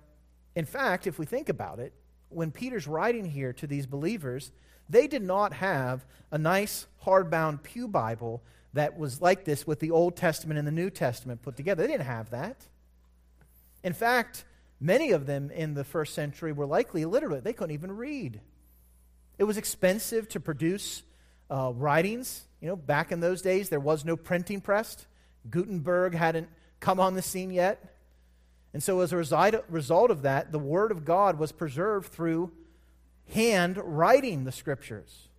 [0.55, 1.93] in fact, if we think about it,
[2.29, 4.51] when Peter's writing here to these believers,
[4.87, 9.89] they did not have a nice hardbound Pew Bible that was like this with the
[9.89, 11.81] Old Testament and the New Testament put together.
[11.81, 12.67] They didn't have that.
[13.83, 14.45] In fact,
[14.79, 17.43] many of them in the first century were likely illiterate.
[17.43, 18.41] They couldn't even read.
[19.39, 21.01] It was expensive to produce
[21.49, 22.43] uh, writings.
[22.61, 25.05] You know, back in those days, there was no printing press.
[25.49, 27.95] Gutenberg hadn't come on the scene yet.
[28.73, 29.17] And so, as a
[29.69, 32.51] result of that, the Word of God was preserved through
[33.33, 35.29] hand writing the Scriptures.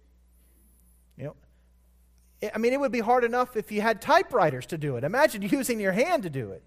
[1.17, 4.97] You know, I mean, it would be hard enough if you had typewriters to do
[4.97, 5.05] it.
[5.05, 6.63] Imagine using your hand to do it.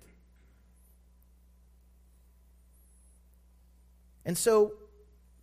[4.26, 4.74] And so,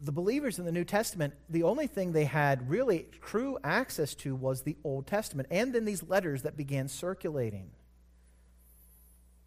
[0.03, 4.35] the believers in the New Testament, the only thing they had really true access to
[4.35, 7.71] was the Old Testament and then these letters that began circulating.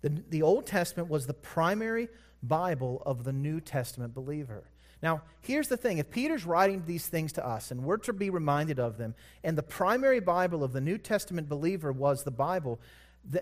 [0.02, 2.10] The, the Old Testament was the primary
[2.44, 4.64] Bible of the New Testament believer.
[5.02, 8.30] Now, here's the thing if Peter's writing these things to us and we're to be
[8.30, 12.80] reminded of them, and the primary Bible of the New Testament believer was the Bible,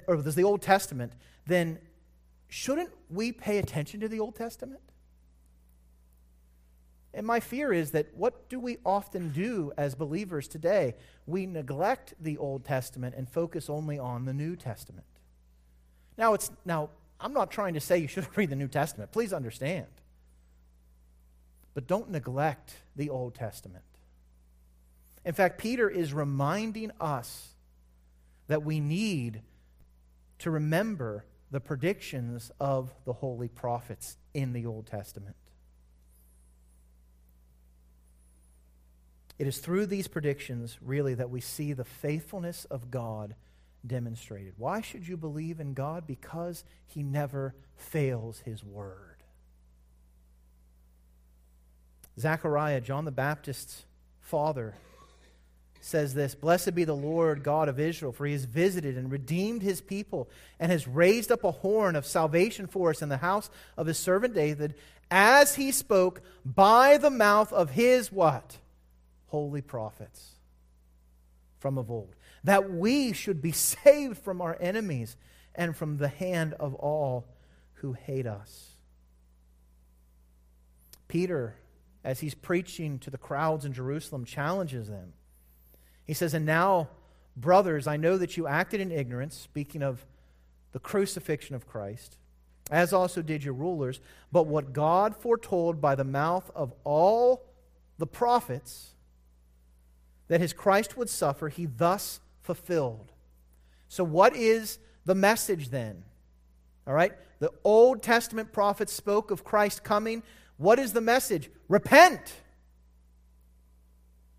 [0.08, 1.14] or was the Old Testament,
[1.46, 1.80] then
[2.48, 4.82] shouldn't we pay attention to the Old Testament?
[7.14, 10.96] And my fear is that what do we often do as believers today?
[11.26, 15.06] We neglect the Old Testament and focus only on the New Testament.
[16.18, 16.90] Now, it's, now
[17.20, 19.12] I'm not trying to say you shouldn't read the New Testament.
[19.12, 19.88] Please understand.
[21.74, 23.84] But don't neglect the Old Testament.
[25.26, 27.50] In fact, Peter is reminding us
[28.48, 29.42] that we need
[30.40, 35.36] to remember the predictions of the holy prophets in the Old Testament.
[39.42, 43.34] It is through these predictions, really, that we see the faithfulness of God
[43.84, 44.54] demonstrated.
[44.56, 46.06] Why should you believe in God?
[46.06, 49.24] Because he never fails his word.
[52.20, 53.84] Zechariah, John the Baptist's
[54.20, 54.76] father,
[55.80, 59.64] says this Blessed be the Lord God of Israel, for he has visited and redeemed
[59.64, 60.30] his people
[60.60, 63.98] and has raised up a horn of salvation for us in the house of his
[63.98, 64.76] servant David,
[65.10, 68.60] as he spoke by the mouth of his what?
[69.32, 70.36] Holy prophets
[71.60, 75.18] from of old, that we should be saved from our enemies
[75.54, 77.28] and from the hand of all
[77.76, 78.72] who hate us.
[81.08, 81.56] Peter,
[82.04, 85.14] as he's preaching to the crowds in Jerusalem, challenges them
[86.06, 86.90] he says, And now,
[87.38, 90.06] brothers, I know that you acted in ignorance, speaking of
[90.72, 92.18] the crucifixion of Christ,
[92.70, 94.02] as also did your rulers.
[94.32, 97.46] But what God foretold by the mouth of all
[97.98, 98.96] the prophets
[100.32, 103.12] that his Christ would suffer, he thus fulfilled.
[103.90, 106.06] So, what is the message then?
[106.88, 107.12] All right?
[107.40, 110.24] The Old Testament prophets spoke of Christ coming.
[110.56, 111.50] What is the message?
[111.68, 112.32] Repent.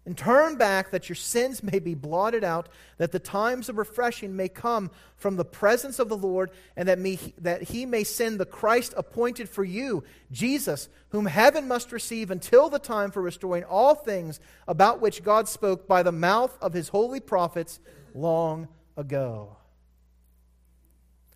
[0.04, 4.34] And turn back that your sins may be blotted out, that the times of refreshing
[4.34, 8.40] may come from the presence of the Lord, and that, me, that he may send
[8.40, 13.62] the Christ appointed for you, Jesus, whom heaven must receive until the time for restoring
[13.62, 17.78] all things about which God spoke by the mouth of his holy prophets
[18.12, 19.56] long ago.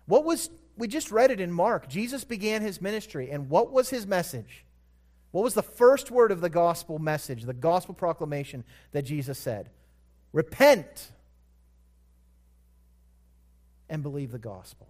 [0.07, 1.87] What was, we just read it in Mark.
[1.87, 4.65] Jesus began his ministry, and what was his message?
[5.31, 9.69] What was the first word of the gospel message, the gospel proclamation that Jesus said?
[10.33, 11.11] Repent
[13.89, 14.87] and believe the gospel.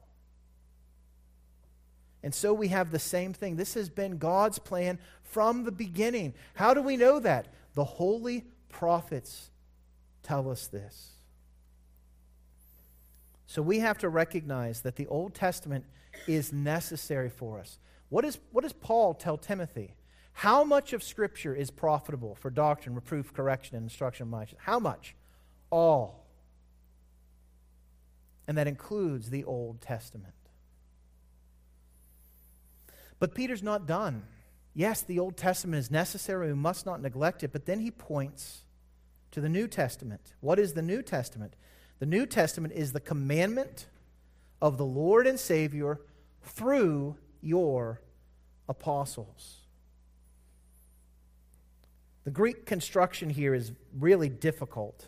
[2.23, 3.55] And so we have the same thing.
[3.55, 6.33] This has been God's plan from the beginning.
[6.55, 7.47] How do we know that?
[7.73, 9.49] The holy prophets
[10.23, 11.11] tell us this.
[13.45, 15.85] So we have to recognize that the Old Testament
[16.27, 17.77] is necessary for us.
[18.09, 19.93] What, is, what does Paul tell Timothy?
[20.38, 24.49] How much of Scripture is profitable for doctrine, reproof, correction, and instruction of mind?
[24.59, 25.15] How much?
[25.71, 26.27] All.
[28.47, 30.35] And that includes the Old Testament.
[33.17, 34.27] But Peter's not done.
[34.75, 36.49] Yes, the Old Testament is necessary.
[36.49, 37.51] We must not neglect it.
[37.51, 38.61] But then he points
[39.31, 40.35] to the New Testament.
[40.39, 41.55] What is the New Testament?
[41.97, 43.88] The New Testament is the commandment
[44.61, 45.99] of the Lord and Savior
[46.43, 48.01] through your
[48.69, 49.61] apostles.
[52.28, 55.07] The Greek construction here is really difficult.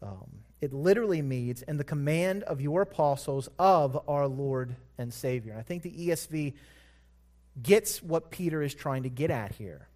[0.00, 0.30] Um,
[0.60, 5.50] it literally means, in the command of your apostles of our Lord and Savior.
[5.50, 6.54] And I think the ESV
[7.60, 9.88] gets what Peter is trying to get at here.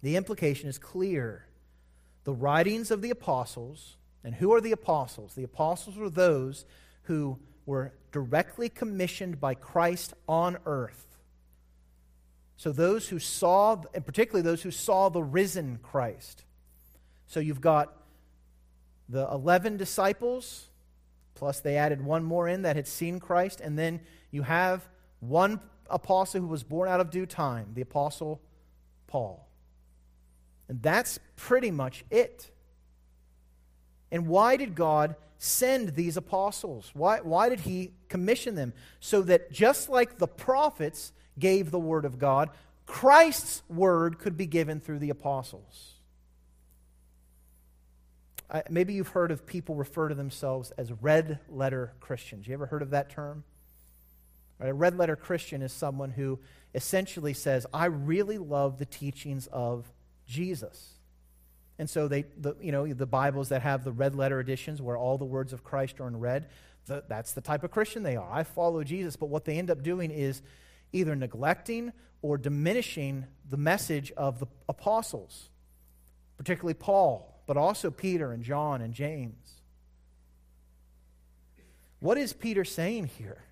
[0.00, 1.44] The implication is clear.
[2.24, 5.34] The writings of the apostles, and who are the apostles?
[5.34, 6.64] The apostles are those
[7.02, 11.05] who were directly commissioned by Christ on earth
[12.56, 16.44] so, those who saw, and particularly those who saw the risen Christ.
[17.26, 17.94] So, you've got
[19.08, 20.66] the 11 disciples,
[21.34, 24.00] plus they added one more in that had seen Christ, and then
[24.30, 24.88] you have
[25.20, 28.40] one apostle who was born out of due time, the apostle
[29.06, 29.46] Paul.
[30.68, 32.50] And that's pretty much it.
[34.10, 36.90] And why did God send these apostles?
[36.94, 38.72] Why, why did he commission them?
[39.00, 42.50] So that just like the prophets gave the Word of God,
[42.86, 45.92] Christ's Word could be given through the apostles.
[48.50, 52.46] I, maybe you've heard of people refer to themselves as red letter Christians.
[52.46, 53.44] You ever heard of that term?
[54.58, 56.38] Right, a red letter Christian is someone who
[56.74, 59.90] essentially says, I really love the teachings of
[60.26, 60.94] Jesus.
[61.78, 64.96] And so they, the, you know, the Bibles that have the red letter editions where
[64.96, 66.48] all the words of Christ are in red,
[66.86, 68.30] the, that's the type of Christian they are.
[68.32, 70.40] I follow Jesus, but what they end up doing is
[70.96, 71.92] either neglecting
[72.22, 75.50] or diminishing the message of the apostles,
[76.36, 79.62] particularly Paul, but also Peter and John and James.
[82.00, 83.44] What is Peter saying here?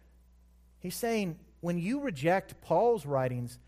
[0.80, 3.58] He's saying when you reject Paul's writings,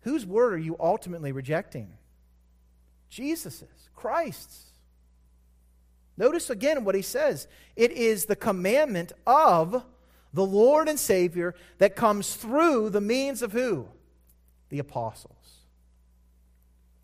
[0.00, 1.92] whose word are you ultimately rejecting?
[3.08, 4.66] Jesus's, Christ's.
[6.16, 9.84] Notice again what he says it is the commandment of
[10.32, 13.88] the Lord and Savior that comes through the means of who?
[14.68, 15.34] The apostles.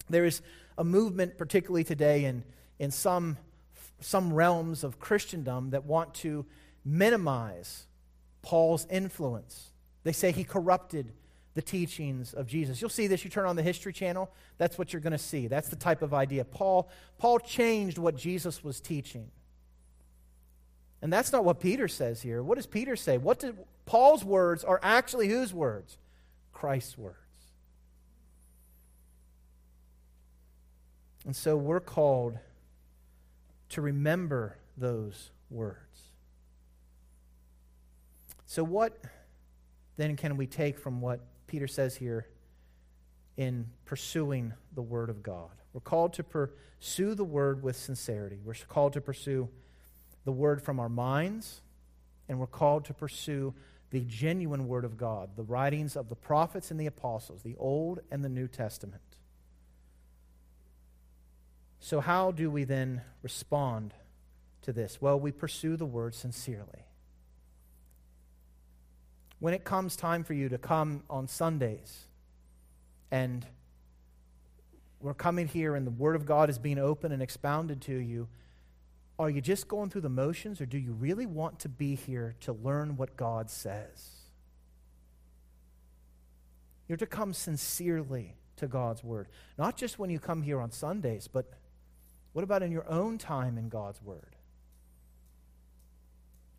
[0.08, 0.42] There is
[0.78, 2.44] a movement, particularly today, in,
[2.78, 3.36] in some,
[4.00, 6.46] some realms of Christendom that want to
[6.84, 7.86] minimize
[8.42, 9.70] Paul's influence.
[10.04, 11.12] They say he corrupted
[11.54, 12.80] the teachings of Jesus.
[12.80, 13.24] You'll see this.
[13.24, 15.48] You turn on the History Channel, that's what you're going to see.
[15.48, 16.44] That's the type of idea.
[16.44, 19.30] Paul, Paul changed what Jesus was teaching.
[21.06, 22.42] And that's not what Peter says here.
[22.42, 23.16] What does Peter say?
[23.16, 25.98] What did Paul's words are actually whose words?
[26.52, 27.16] Christ's words.
[31.24, 32.40] And so we're called
[33.68, 35.78] to remember those words.
[38.46, 38.98] So, what
[39.96, 42.26] then can we take from what Peter says here
[43.36, 45.50] in pursuing the Word of God?
[45.72, 48.40] We're called to pursue the Word with sincerity.
[48.44, 49.48] We're called to pursue
[50.26, 51.62] the Word from our minds,
[52.28, 53.54] and we're called to pursue
[53.90, 58.00] the genuine Word of God, the writings of the prophets and the apostles, the Old
[58.10, 59.00] and the New Testament.
[61.78, 63.94] So, how do we then respond
[64.62, 65.00] to this?
[65.00, 66.84] Well, we pursue the Word sincerely.
[69.38, 72.06] When it comes time for you to come on Sundays
[73.12, 73.46] and
[75.00, 78.26] we're coming here and the Word of God is being opened and expounded to you,
[79.18, 82.34] are you just going through the motions, or do you really want to be here
[82.40, 84.10] to learn what God says?
[86.86, 89.28] You're to come sincerely to God's Word.
[89.58, 91.50] Not just when you come here on Sundays, but
[92.32, 94.36] what about in your own time in God's Word?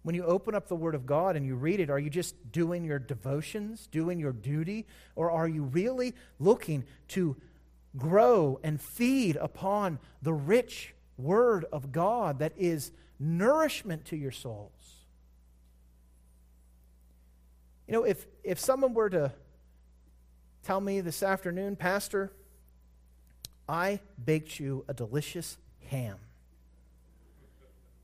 [0.01, 2.51] When you open up the Word of God and you read it, are you just
[2.51, 7.35] doing your devotions, doing your duty, or are you really looking to
[7.95, 14.71] grow and feed upon the rich Word of God that is nourishment to your souls.
[17.87, 19.31] You know, if, if someone were to
[20.63, 22.31] tell me this afternoon, Pastor,
[23.67, 25.57] I baked you a delicious
[25.89, 26.17] ham.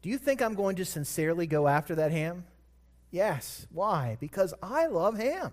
[0.01, 2.45] Do you think I'm going to sincerely go after that ham?
[3.11, 3.68] Yes.
[3.72, 4.18] Why?
[4.20, 5.51] Because I love ham.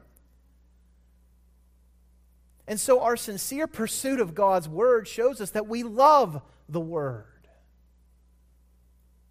[2.66, 7.29] And so our sincere pursuit of God's Word shows us that we love the Word.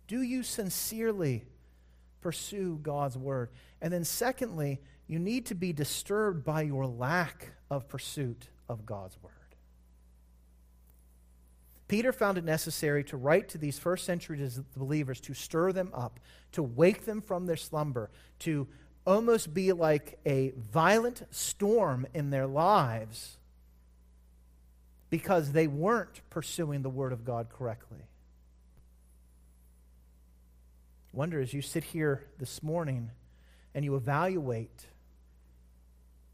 [0.10, 1.46] Do you sincerely
[2.20, 3.52] pursue God's word?
[3.80, 9.22] And then, secondly, you need to be disturbed by your lack of pursuit of God's
[9.22, 9.34] word.
[11.88, 16.20] Peter found it necessary to write to these first century believers to stir them up,
[16.54, 18.68] to wake them from their slumber, to
[19.06, 23.38] almost be like a violent storm in their lives
[25.12, 28.09] because they weren't pursuing the Word of God correctly
[31.12, 33.12] wonder as you sit here this morning
[33.74, 34.86] and you evaluate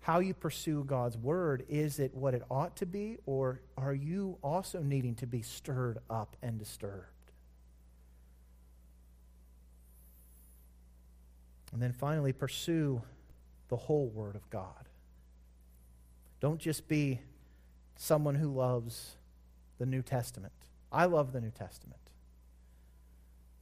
[0.01, 4.37] how you pursue God's word, is it what it ought to be, or are you
[4.43, 7.07] also needing to be stirred up and disturbed?
[11.73, 13.01] And then finally, pursue
[13.67, 14.87] the whole Word of God.
[16.39, 17.19] Don't just be
[17.97, 19.15] someone who loves
[19.79, 20.53] the New Testament.
[20.91, 22.04] I love the New Testament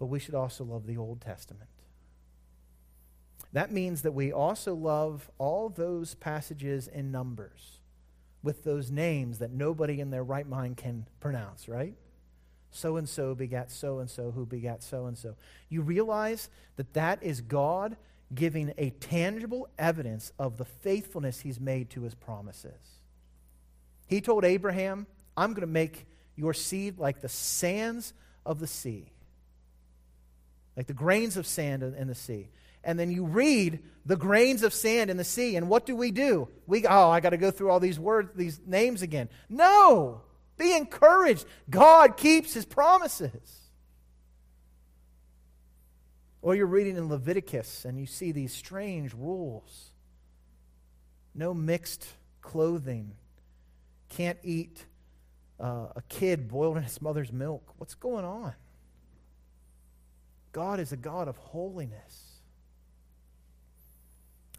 [0.04, 1.70] but we should also love the Old Testament.
[3.54, 7.80] That means that we also love all those passages in Numbers
[8.42, 11.96] with those names that nobody in their right mind can pronounce, right?
[12.70, 15.38] So and so begat so and so, who begat so and so.
[15.70, 17.96] You realize that that is God
[18.36, 23.00] giving a tangible evidence of the faithfulness he's made to his promises.
[24.06, 28.14] He told Abraham, I'm going to make your seed like the sands
[28.46, 29.13] of the sea
[30.76, 32.50] like the grains of sand in the sea.
[32.84, 36.12] And then you read the grains of sand in the sea, and what do we
[36.12, 36.50] do?
[36.68, 39.30] We oh, I got to go through all these words, these names again.
[39.50, 40.22] No,
[40.58, 41.46] be encouraged.
[41.70, 43.62] God keeps His promises.
[46.42, 49.92] Or you're reading in Leviticus, and you see these strange rules.
[51.34, 52.06] No mixed
[52.42, 53.14] clothing.
[54.10, 54.86] Can't eat
[55.58, 57.74] uh, a kid boiled in his mother's milk.
[57.78, 58.54] What's going on?
[60.54, 62.40] God is a God of holiness.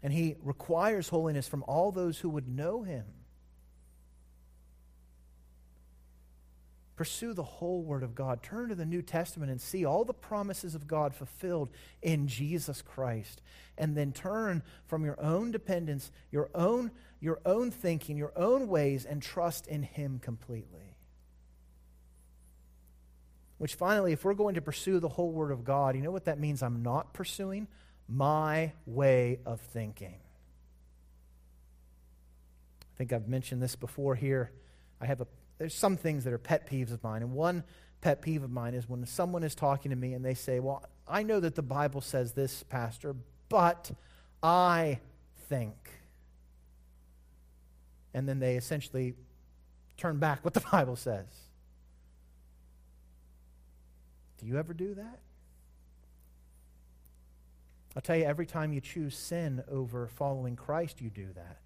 [0.03, 3.05] And he requires holiness from all those who would know him.
[6.95, 8.41] Pursue the whole Word of God.
[8.41, 11.69] Turn to the New Testament and see all the promises of God fulfilled
[12.01, 13.41] in Jesus Christ.
[13.77, 19.05] And then turn from your own dependence, your own, your own thinking, your own ways,
[19.05, 20.94] and trust in Him completely.
[23.57, 26.25] Which finally, if we're going to pursue the whole Word of God, you know what
[26.25, 26.61] that means?
[26.61, 27.67] I'm not pursuing
[28.07, 30.15] my way of thinking.
[32.81, 34.51] I think I've mentioned this before here.
[35.01, 35.27] I have a,
[35.57, 37.21] there's some things that are pet peeves of mine.
[37.21, 37.63] And one
[38.01, 40.83] pet peeve of mine is when someone is talking to me and they say, Well,
[41.07, 43.15] I know that the Bible says this, Pastor,
[43.49, 43.91] but
[44.41, 44.99] I
[45.49, 45.75] think.
[48.13, 49.13] And then they essentially
[49.97, 51.25] turn back what the Bible says.
[54.39, 55.19] Do you ever do that?
[57.95, 61.59] I'll tell you, every time you choose sin over following Christ, you do that.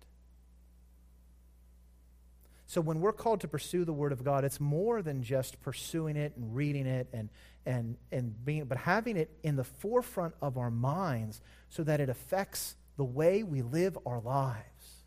[2.67, 6.15] So when we're called to pursue the Word of God, it's more than just pursuing
[6.15, 7.29] it and reading it and,
[7.65, 12.09] and, and being, but having it in the forefront of our minds so that it
[12.09, 15.03] affects the way we live our lives.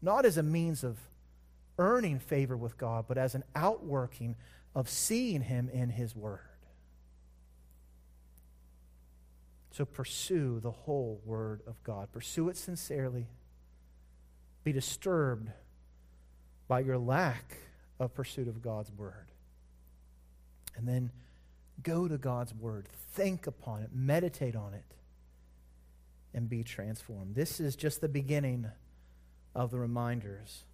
[0.00, 0.98] Not as a means of
[1.78, 4.36] earning favor with God, but as an outworking
[4.74, 6.40] of seeing Him in His Word.
[9.70, 12.12] So pursue the whole Word of God.
[12.12, 13.26] Pursue it sincerely.
[14.62, 15.50] Be disturbed
[16.68, 17.56] by your lack
[17.98, 19.32] of pursuit of God's Word.
[20.76, 21.10] And then
[21.82, 22.88] go to God's Word.
[23.12, 23.90] Think upon it.
[23.92, 24.94] Meditate on it.
[26.32, 27.34] And be transformed.
[27.34, 28.70] This is just the beginning
[29.54, 30.64] of the reminders.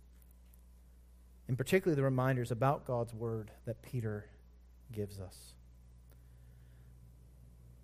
[1.51, 4.25] And particularly the reminders about God's Word that Peter
[4.93, 5.55] gives us.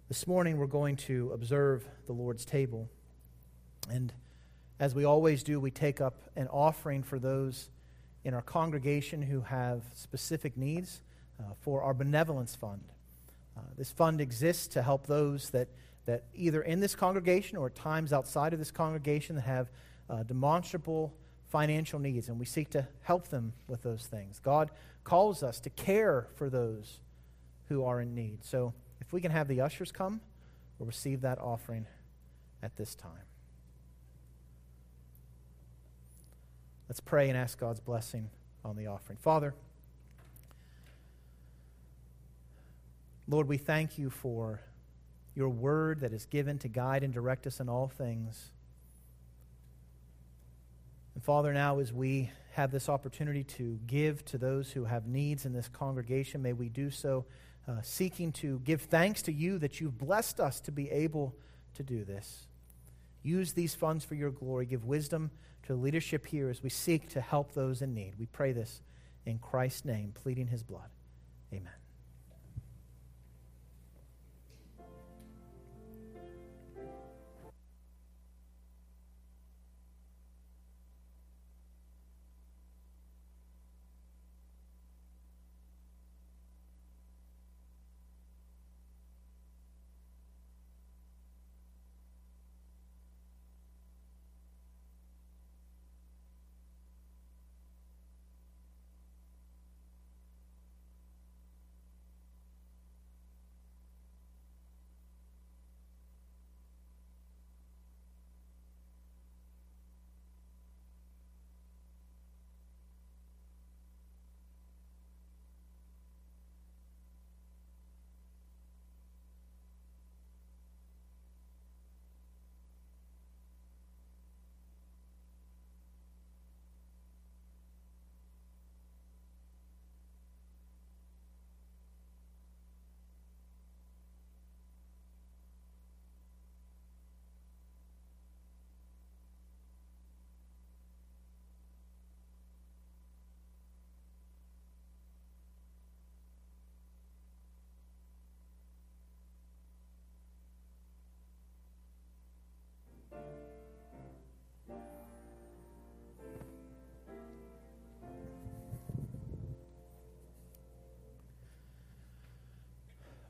[0.07, 2.89] This morning, we're going to observe the Lord's table.
[3.91, 4.13] And
[4.79, 7.71] as we always do, we take up an offering for those
[8.23, 11.01] in our congregation who have specific needs
[11.41, 12.85] uh, for our benevolence fund.
[13.57, 15.67] Uh, this fund exists to help those that,
[16.05, 19.69] that either in this congregation or at times outside of this congregation that have
[20.09, 21.17] uh, demonstrable
[21.49, 24.41] financial needs, and we seek to help them with those things.
[24.41, 24.71] God
[25.05, 27.01] calls us to care for those
[27.69, 28.45] who are in need.
[28.45, 30.21] So, if we can have the ushers come,
[30.79, 31.87] we'll receive that offering
[32.63, 33.13] at this time.
[36.89, 38.31] Let's pray and ask God's blessing
[38.65, 39.19] on the offering.
[39.21, 39.55] Father,
[43.29, 44.61] Lord, we thank you for
[45.35, 48.53] your word that is given to guide and direct us in all things.
[51.17, 55.47] And Father, now as we have this opportunity to give to those who have needs
[55.47, 57.25] in this congregation, may we do so
[57.67, 61.35] uh, seeking to give thanks to you that you've blessed us to be able
[61.73, 62.49] to do this.
[63.23, 64.67] Use these funds for your glory.
[64.67, 65.31] Give wisdom
[65.63, 68.13] to the leadership here as we seek to help those in need.
[68.19, 68.83] We pray this
[69.25, 70.91] in Christ's name, pleading his blood.
[71.51, 71.73] Amen.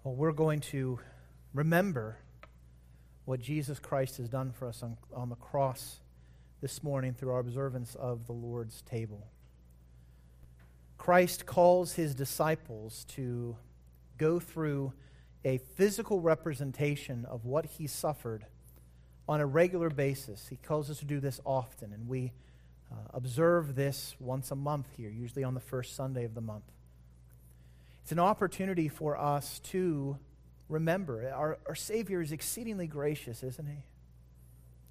[0.07, 1.01] Well, we're going to
[1.53, 2.19] remember
[3.25, 5.99] what Jesus Christ has done for us on, on the cross
[6.61, 9.27] this morning through our observance of the Lord's table.
[10.97, 13.57] Christ calls his disciples to
[14.17, 14.93] go through
[15.45, 18.47] a physical representation of what he suffered
[19.29, 20.47] on a regular basis.
[20.47, 22.31] He calls us to do this often, and we
[22.93, 26.76] uh, observe this once a month here, usually on the first Sunday of the month.
[28.07, 30.17] It's an opportunity for us to
[30.69, 31.29] remember.
[31.29, 33.83] Our, our Savior is exceedingly gracious, isn't He?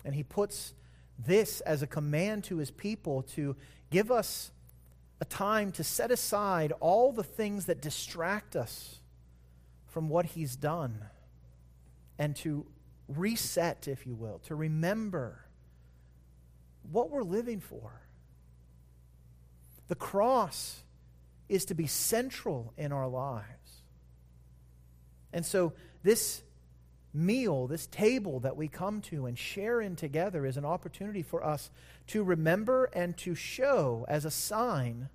[0.03, 0.73] And He puts
[1.17, 3.55] this as a command to His people to
[3.89, 4.51] give us
[5.21, 8.99] a time to set aside all the things that distract us
[9.87, 10.99] from what He's done
[12.19, 12.65] and to
[13.07, 15.39] reset, if you will, to remember
[16.91, 18.01] what we're living for.
[19.87, 20.81] The cross
[21.47, 23.83] is to be central in our lives.
[25.31, 25.73] And so,
[26.03, 26.41] this
[27.13, 31.43] meal, this table that we come to and share in together, is an opportunity for
[31.43, 31.69] us
[32.07, 35.09] to remember and to show as a sign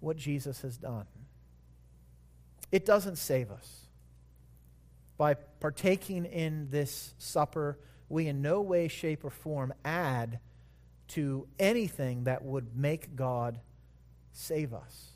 [0.00, 1.06] what Jesus has done.
[2.70, 3.86] It doesn't save us.
[5.18, 7.78] By partaking in this supper,
[8.08, 10.40] we in no way, shape, or form add
[11.08, 13.60] to anything that would make God
[14.32, 15.11] save us.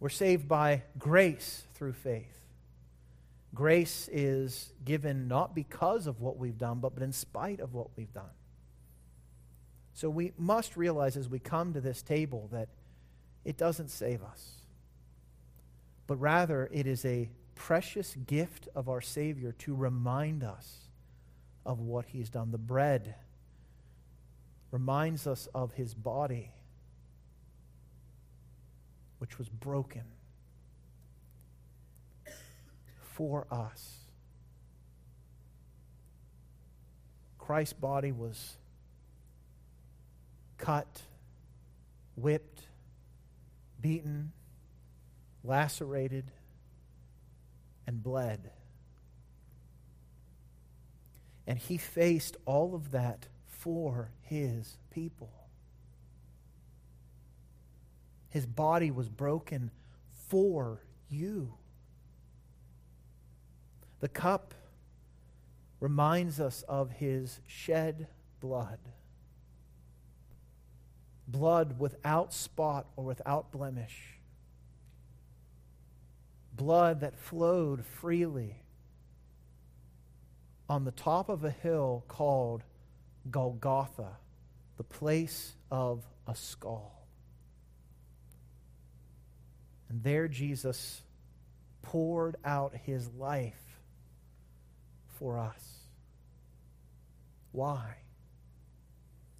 [0.00, 2.40] We're saved by grace through faith.
[3.54, 7.88] Grace is given not because of what we've done, but, but in spite of what
[7.96, 8.24] we've done.
[9.94, 12.68] So we must realize as we come to this table that
[13.44, 14.62] it doesn't save us,
[16.06, 20.88] but rather it is a precious gift of our Savior to remind us
[21.64, 22.50] of what He's done.
[22.50, 23.14] The bread
[24.72, 26.50] reminds us of His body,
[29.24, 30.02] which was broken
[33.00, 34.00] for us.
[37.38, 38.58] Christ's body was
[40.58, 41.00] cut,
[42.16, 42.64] whipped,
[43.80, 44.32] beaten,
[45.42, 46.30] lacerated,
[47.86, 48.50] and bled.
[51.46, 55.43] And he faced all of that for his people.
[58.34, 59.70] His body was broken
[60.10, 61.54] for you.
[64.00, 64.54] The cup
[65.78, 68.08] reminds us of his shed
[68.40, 68.80] blood.
[71.28, 74.18] Blood without spot or without blemish.
[76.56, 78.56] Blood that flowed freely
[80.68, 82.64] on the top of a hill called
[83.30, 84.16] Golgotha,
[84.76, 86.93] the place of a skull.
[89.88, 91.02] And there Jesus
[91.82, 93.80] poured out his life
[95.18, 95.62] for us.
[97.52, 97.96] Why?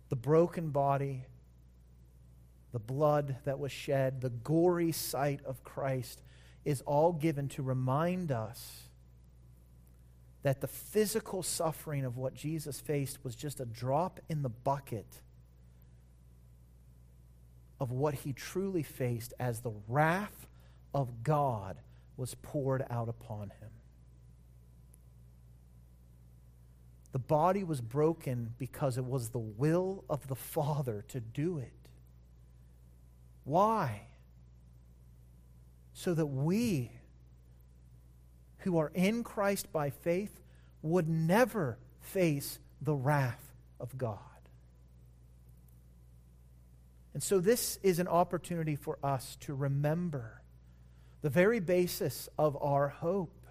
[0.08, 1.24] The broken body,
[2.72, 6.22] the blood that was shed, the gory sight of Christ
[6.64, 8.82] is all given to remind us
[10.42, 15.20] that the physical suffering of what Jesus faced was just a drop in the bucket
[17.84, 20.46] of what he truly faced as the wrath
[20.94, 21.76] of God
[22.16, 23.68] was poured out upon him.
[27.12, 31.74] The body was broken because it was the will of the Father to do it.
[33.44, 34.06] Why?
[35.92, 36.90] So that we,
[38.60, 40.40] who are in Christ by faith,
[40.80, 44.33] would never face the wrath of God.
[47.14, 50.42] And so, this is an opportunity for us to remember
[51.22, 53.44] the very basis of our hope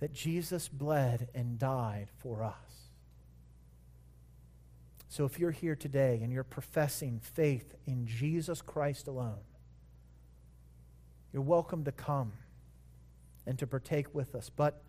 [0.00, 2.54] that Jesus bled and died for us.
[5.08, 9.40] So if you're here today and you're professing faith in Jesus Christ alone,
[11.32, 12.32] you're welcome to come
[13.46, 14.50] and to partake with us.
[14.50, 14.82] But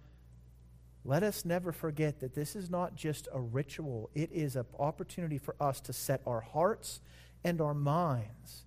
[1.07, 5.37] let us never forget that this is not just a ritual, it is an opportunity
[5.37, 6.99] for us to set our hearts
[7.45, 8.65] and our minds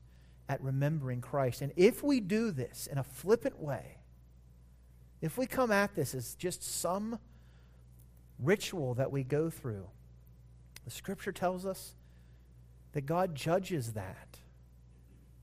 [0.49, 1.61] at remembering Christ.
[1.61, 3.99] And if we do this in a flippant way,
[5.20, 7.18] if we come at this as just some
[8.38, 9.86] ritual that we go through,
[10.86, 11.95] the scripture tells us
[12.93, 14.38] that God judges that.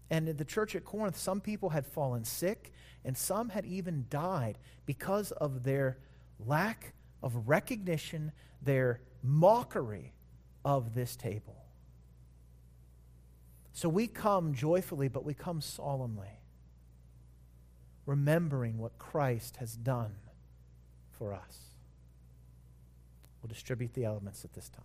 [0.10, 2.72] And in the church at Corinth, some people had fallen sick
[3.06, 6.00] and some had even died because of their
[6.46, 8.32] lack of recognition,
[8.62, 10.14] their mockery
[10.64, 11.66] of this table.
[13.74, 16.42] So we come joyfully, but we come solemnly
[18.08, 20.16] remembering what Christ has done
[21.12, 21.60] for us.
[23.42, 24.84] We'll distribute the elements at this time.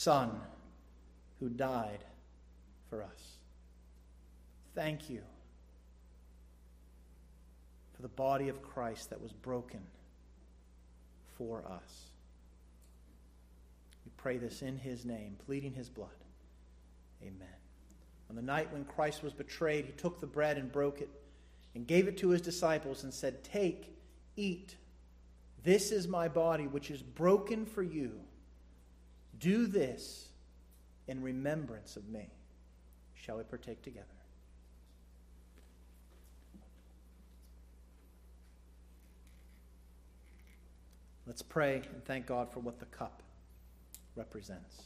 [0.00, 0.30] Son
[1.40, 2.02] who died
[2.88, 3.36] for us.
[4.74, 5.20] Thank you
[7.94, 9.82] for the body of Christ that was broken
[11.36, 12.04] for us.
[14.06, 16.08] We pray this in his name, pleading his blood.
[17.20, 17.48] Amen.
[18.30, 21.10] On the night when Christ was betrayed, he took the bread and broke it
[21.74, 23.94] and gave it to his disciples and said, Take,
[24.34, 24.76] eat.
[25.62, 28.12] This is my body, which is broken for you.
[29.40, 30.28] Do this
[31.08, 32.28] in remembrance of me.
[33.14, 34.06] Shall we partake together?
[41.26, 43.22] Let's pray and thank God for what the cup
[44.16, 44.82] represents.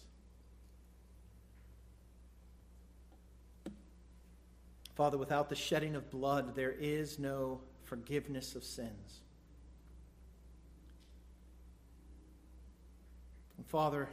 [4.94, 9.20] Father, without the shedding of blood, there is no forgiveness of sins.
[13.56, 14.08] And Father,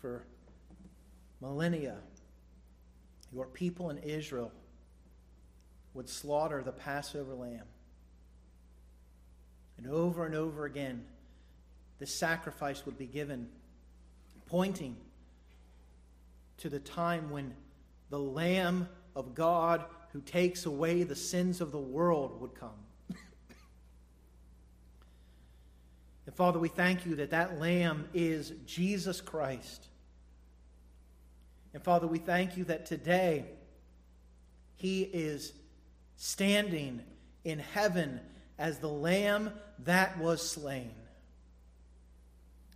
[0.00, 0.24] for
[1.40, 1.96] millennia,
[3.32, 4.52] your people in Israel
[5.94, 7.66] would slaughter the Passover lamb.
[9.78, 11.04] And over and over again,
[11.98, 13.48] this sacrifice would be given,
[14.46, 14.96] pointing
[16.58, 17.54] to the time when
[18.10, 22.70] the Lamb of God who takes away the sins of the world would come.
[26.26, 29.89] and Father, we thank you that that Lamb is Jesus Christ.
[31.72, 33.44] And Father, we thank you that today
[34.74, 35.52] he is
[36.16, 37.02] standing
[37.44, 38.20] in heaven
[38.58, 40.94] as the Lamb that was slain.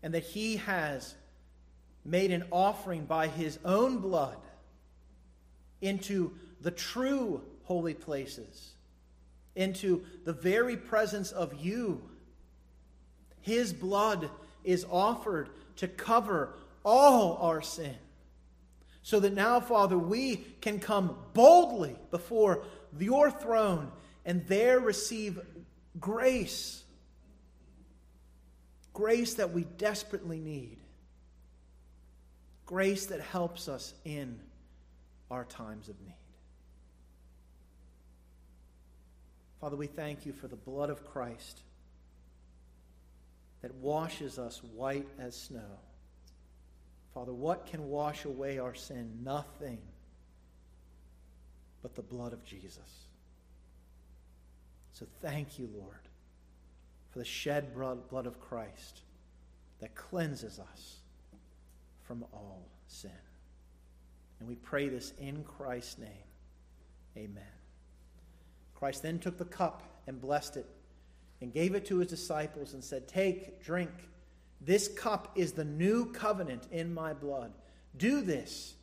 [0.02, 1.14] And that he has
[2.04, 4.36] made an offering by his own blood
[5.80, 8.72] into the true holy places,
[9.56, 12.02] into the very presence of you.
[13.40, 14.30] His blood
[14.62, 17.96] is offered to cover all our sin.
[19.04, 22.64] So that now, Father, we can come boldly before
[22.98, 23.92] your throne
[24.24, 25.38] and there receive
[26.00, 26.82] grace.
[28.94, 30.78] Grace that we desperately need.
[32.64, 34.40] Grace that helps us in
[35.30, 36.14] our times of need.
[39.60, 41.60] Father, we thank you for the blood of Christ
[43.60, 45.78] that washes us white as snow.
[47.14, 49.20] Father, what can wash away our sin?
[49.22, 49.78] Nothing
[51.80, 53.06] but the blood of Jesus.
[54.92, 56.08] So thank you, Lord,
[57.10, 59.02] for the shed blood of Christ
[59.80, 60.96] that cleanses us
[62.02, 63.10] from all sin.
[64.40, 66.08] And we pray this in Christ's name.
[67.16, 67.44] Amen.
[68.74, 70.66] Christ then took the cup and blessed it
[71.40, 73.90] and gave it to his disciples and said, Take, drink.
[74.64, 77.52] This cup is the new covenant in my blood.
[77.96, 78.74] Do this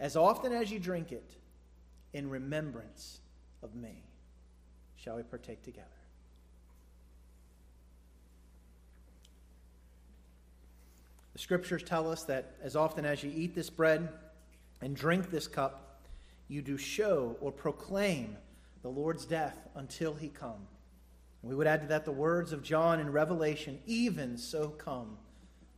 [0.00, 1.30] as often as you drink it
[2.12, 3.20] in remembrance
[3.62, 4.02] of me.
[4.96, 5.86] Shall we partake together?
[11.34, 14.08] The scriptures tell us that as often as you eat this bread
[14.80, 16.00] and drink this cup,
[16.48, 18.38] you do show or proclaim
[18.82, 20.66] the Lord's death until he come.
[21.42, 25.18] We would add to that the words of John in Revelation, even so come,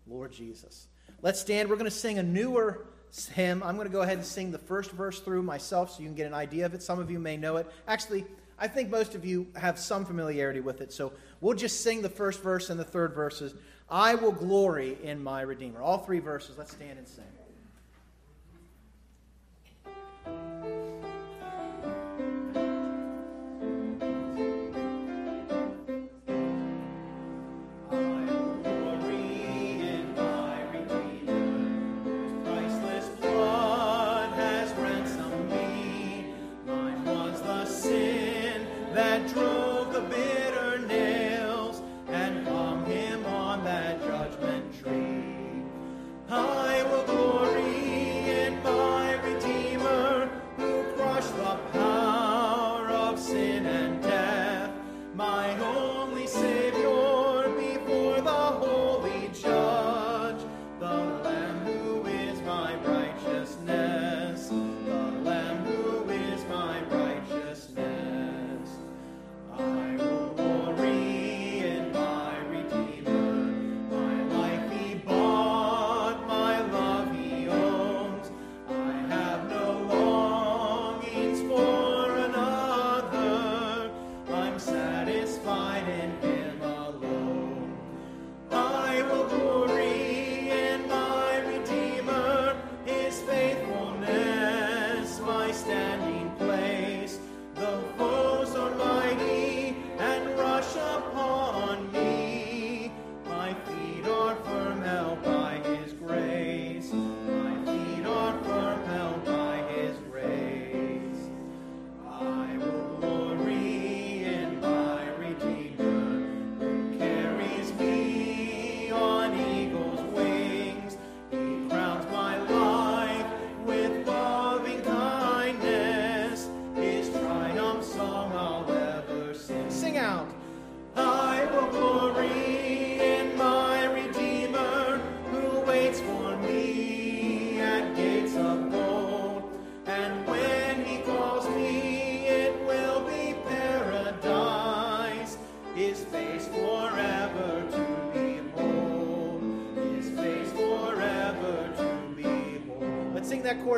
[0.09, 0.89] Lord Jesus.
[1.23, 1.69] Let's stand.
[1.69, 2.87] We're going to sing a newer
[3.35, 3.63] hymn.
[3.63, 6.15] I'm going to go ahead and sing the first verse through myself so you can
[6.15, 6.83] get an idea of it.
[6.83, 7.67] Some of you may know it.
[7.87, 8.25] Actually,
[8.59, 10.93] I think most of you have some familiarity with it.
[10.93, 13.55] So we'll just sing the first verse and the third verses.
[13.91, 15.81] I will glory in my Redeemer.
[15.81, 16.59] All three verses.
[16.59, 17.25] Let's stand and sing.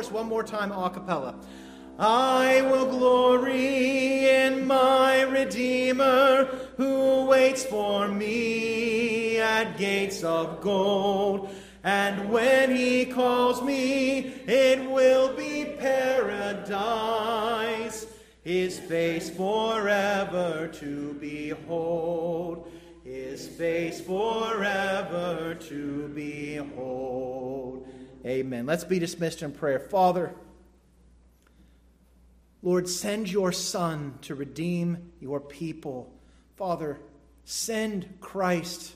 [0.01, 1.35] Chorus one more time a cappella.
[1.99, 6.45] I will glory in my Redeemer
[6.77, 11.53] who waits for me at gates of gold.
[11.83, 16.47] And when he calls me, it will be paradise,
[18.43, 22.71] his face forever to behold,
[23.03, 27.40] his face forever to behold.
[28.25, 28.65] Amen.
[28.65, 29.79] Let's be dismissed in prayer.
[29.79, 30.33] Father,
[32.61, 36.13] Lord, send your Son to redeem your people.
[36.55, 36.99] Father,
[37.45, 38.93] send Christ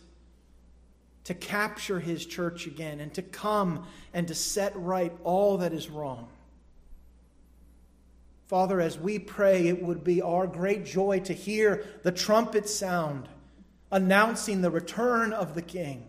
[1.24, 5.90] to capture his church again and to come and to set right all that is
[5.90, 6.28] wrong.
[8.46, 13.28] Father, as we pray, it would be our great joy to hear the trumpet sound
[13.92, 16.06] announcing the return of the King.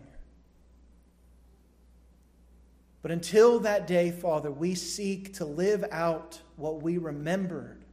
[3.07, 7.85] But until that day, Father, we seek to live out what we remembered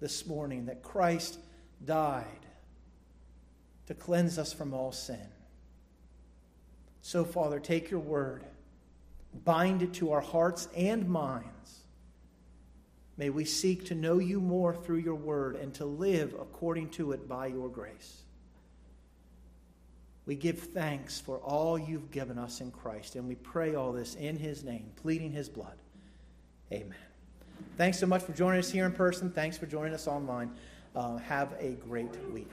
[0.00, 1.38] this morning that Christ
[1.84, 2.46] died
[3.88, 5.28] to cleanse us from all sin.
[7.02, 8.46] So, Father, take your word,
[9.44, 11.80] bind it to our hearts and minds.
[13.18, 17.12] May we seek to know you more through your word and to live according to
[17.12, 18.21] it by your grace.
[20.26, 24.14] We give thanks for all you've given us in Christ, and we pray all this
[24.14, 25.76] in his name, pleading his blood.
[26.72, 26.94] Amen.
[27.76, 29.30] Thanks so much for joining us here in person.
[29.30, 30.50] Thanks for joining us online.
[30.94, 32.50] Uh, have a great week.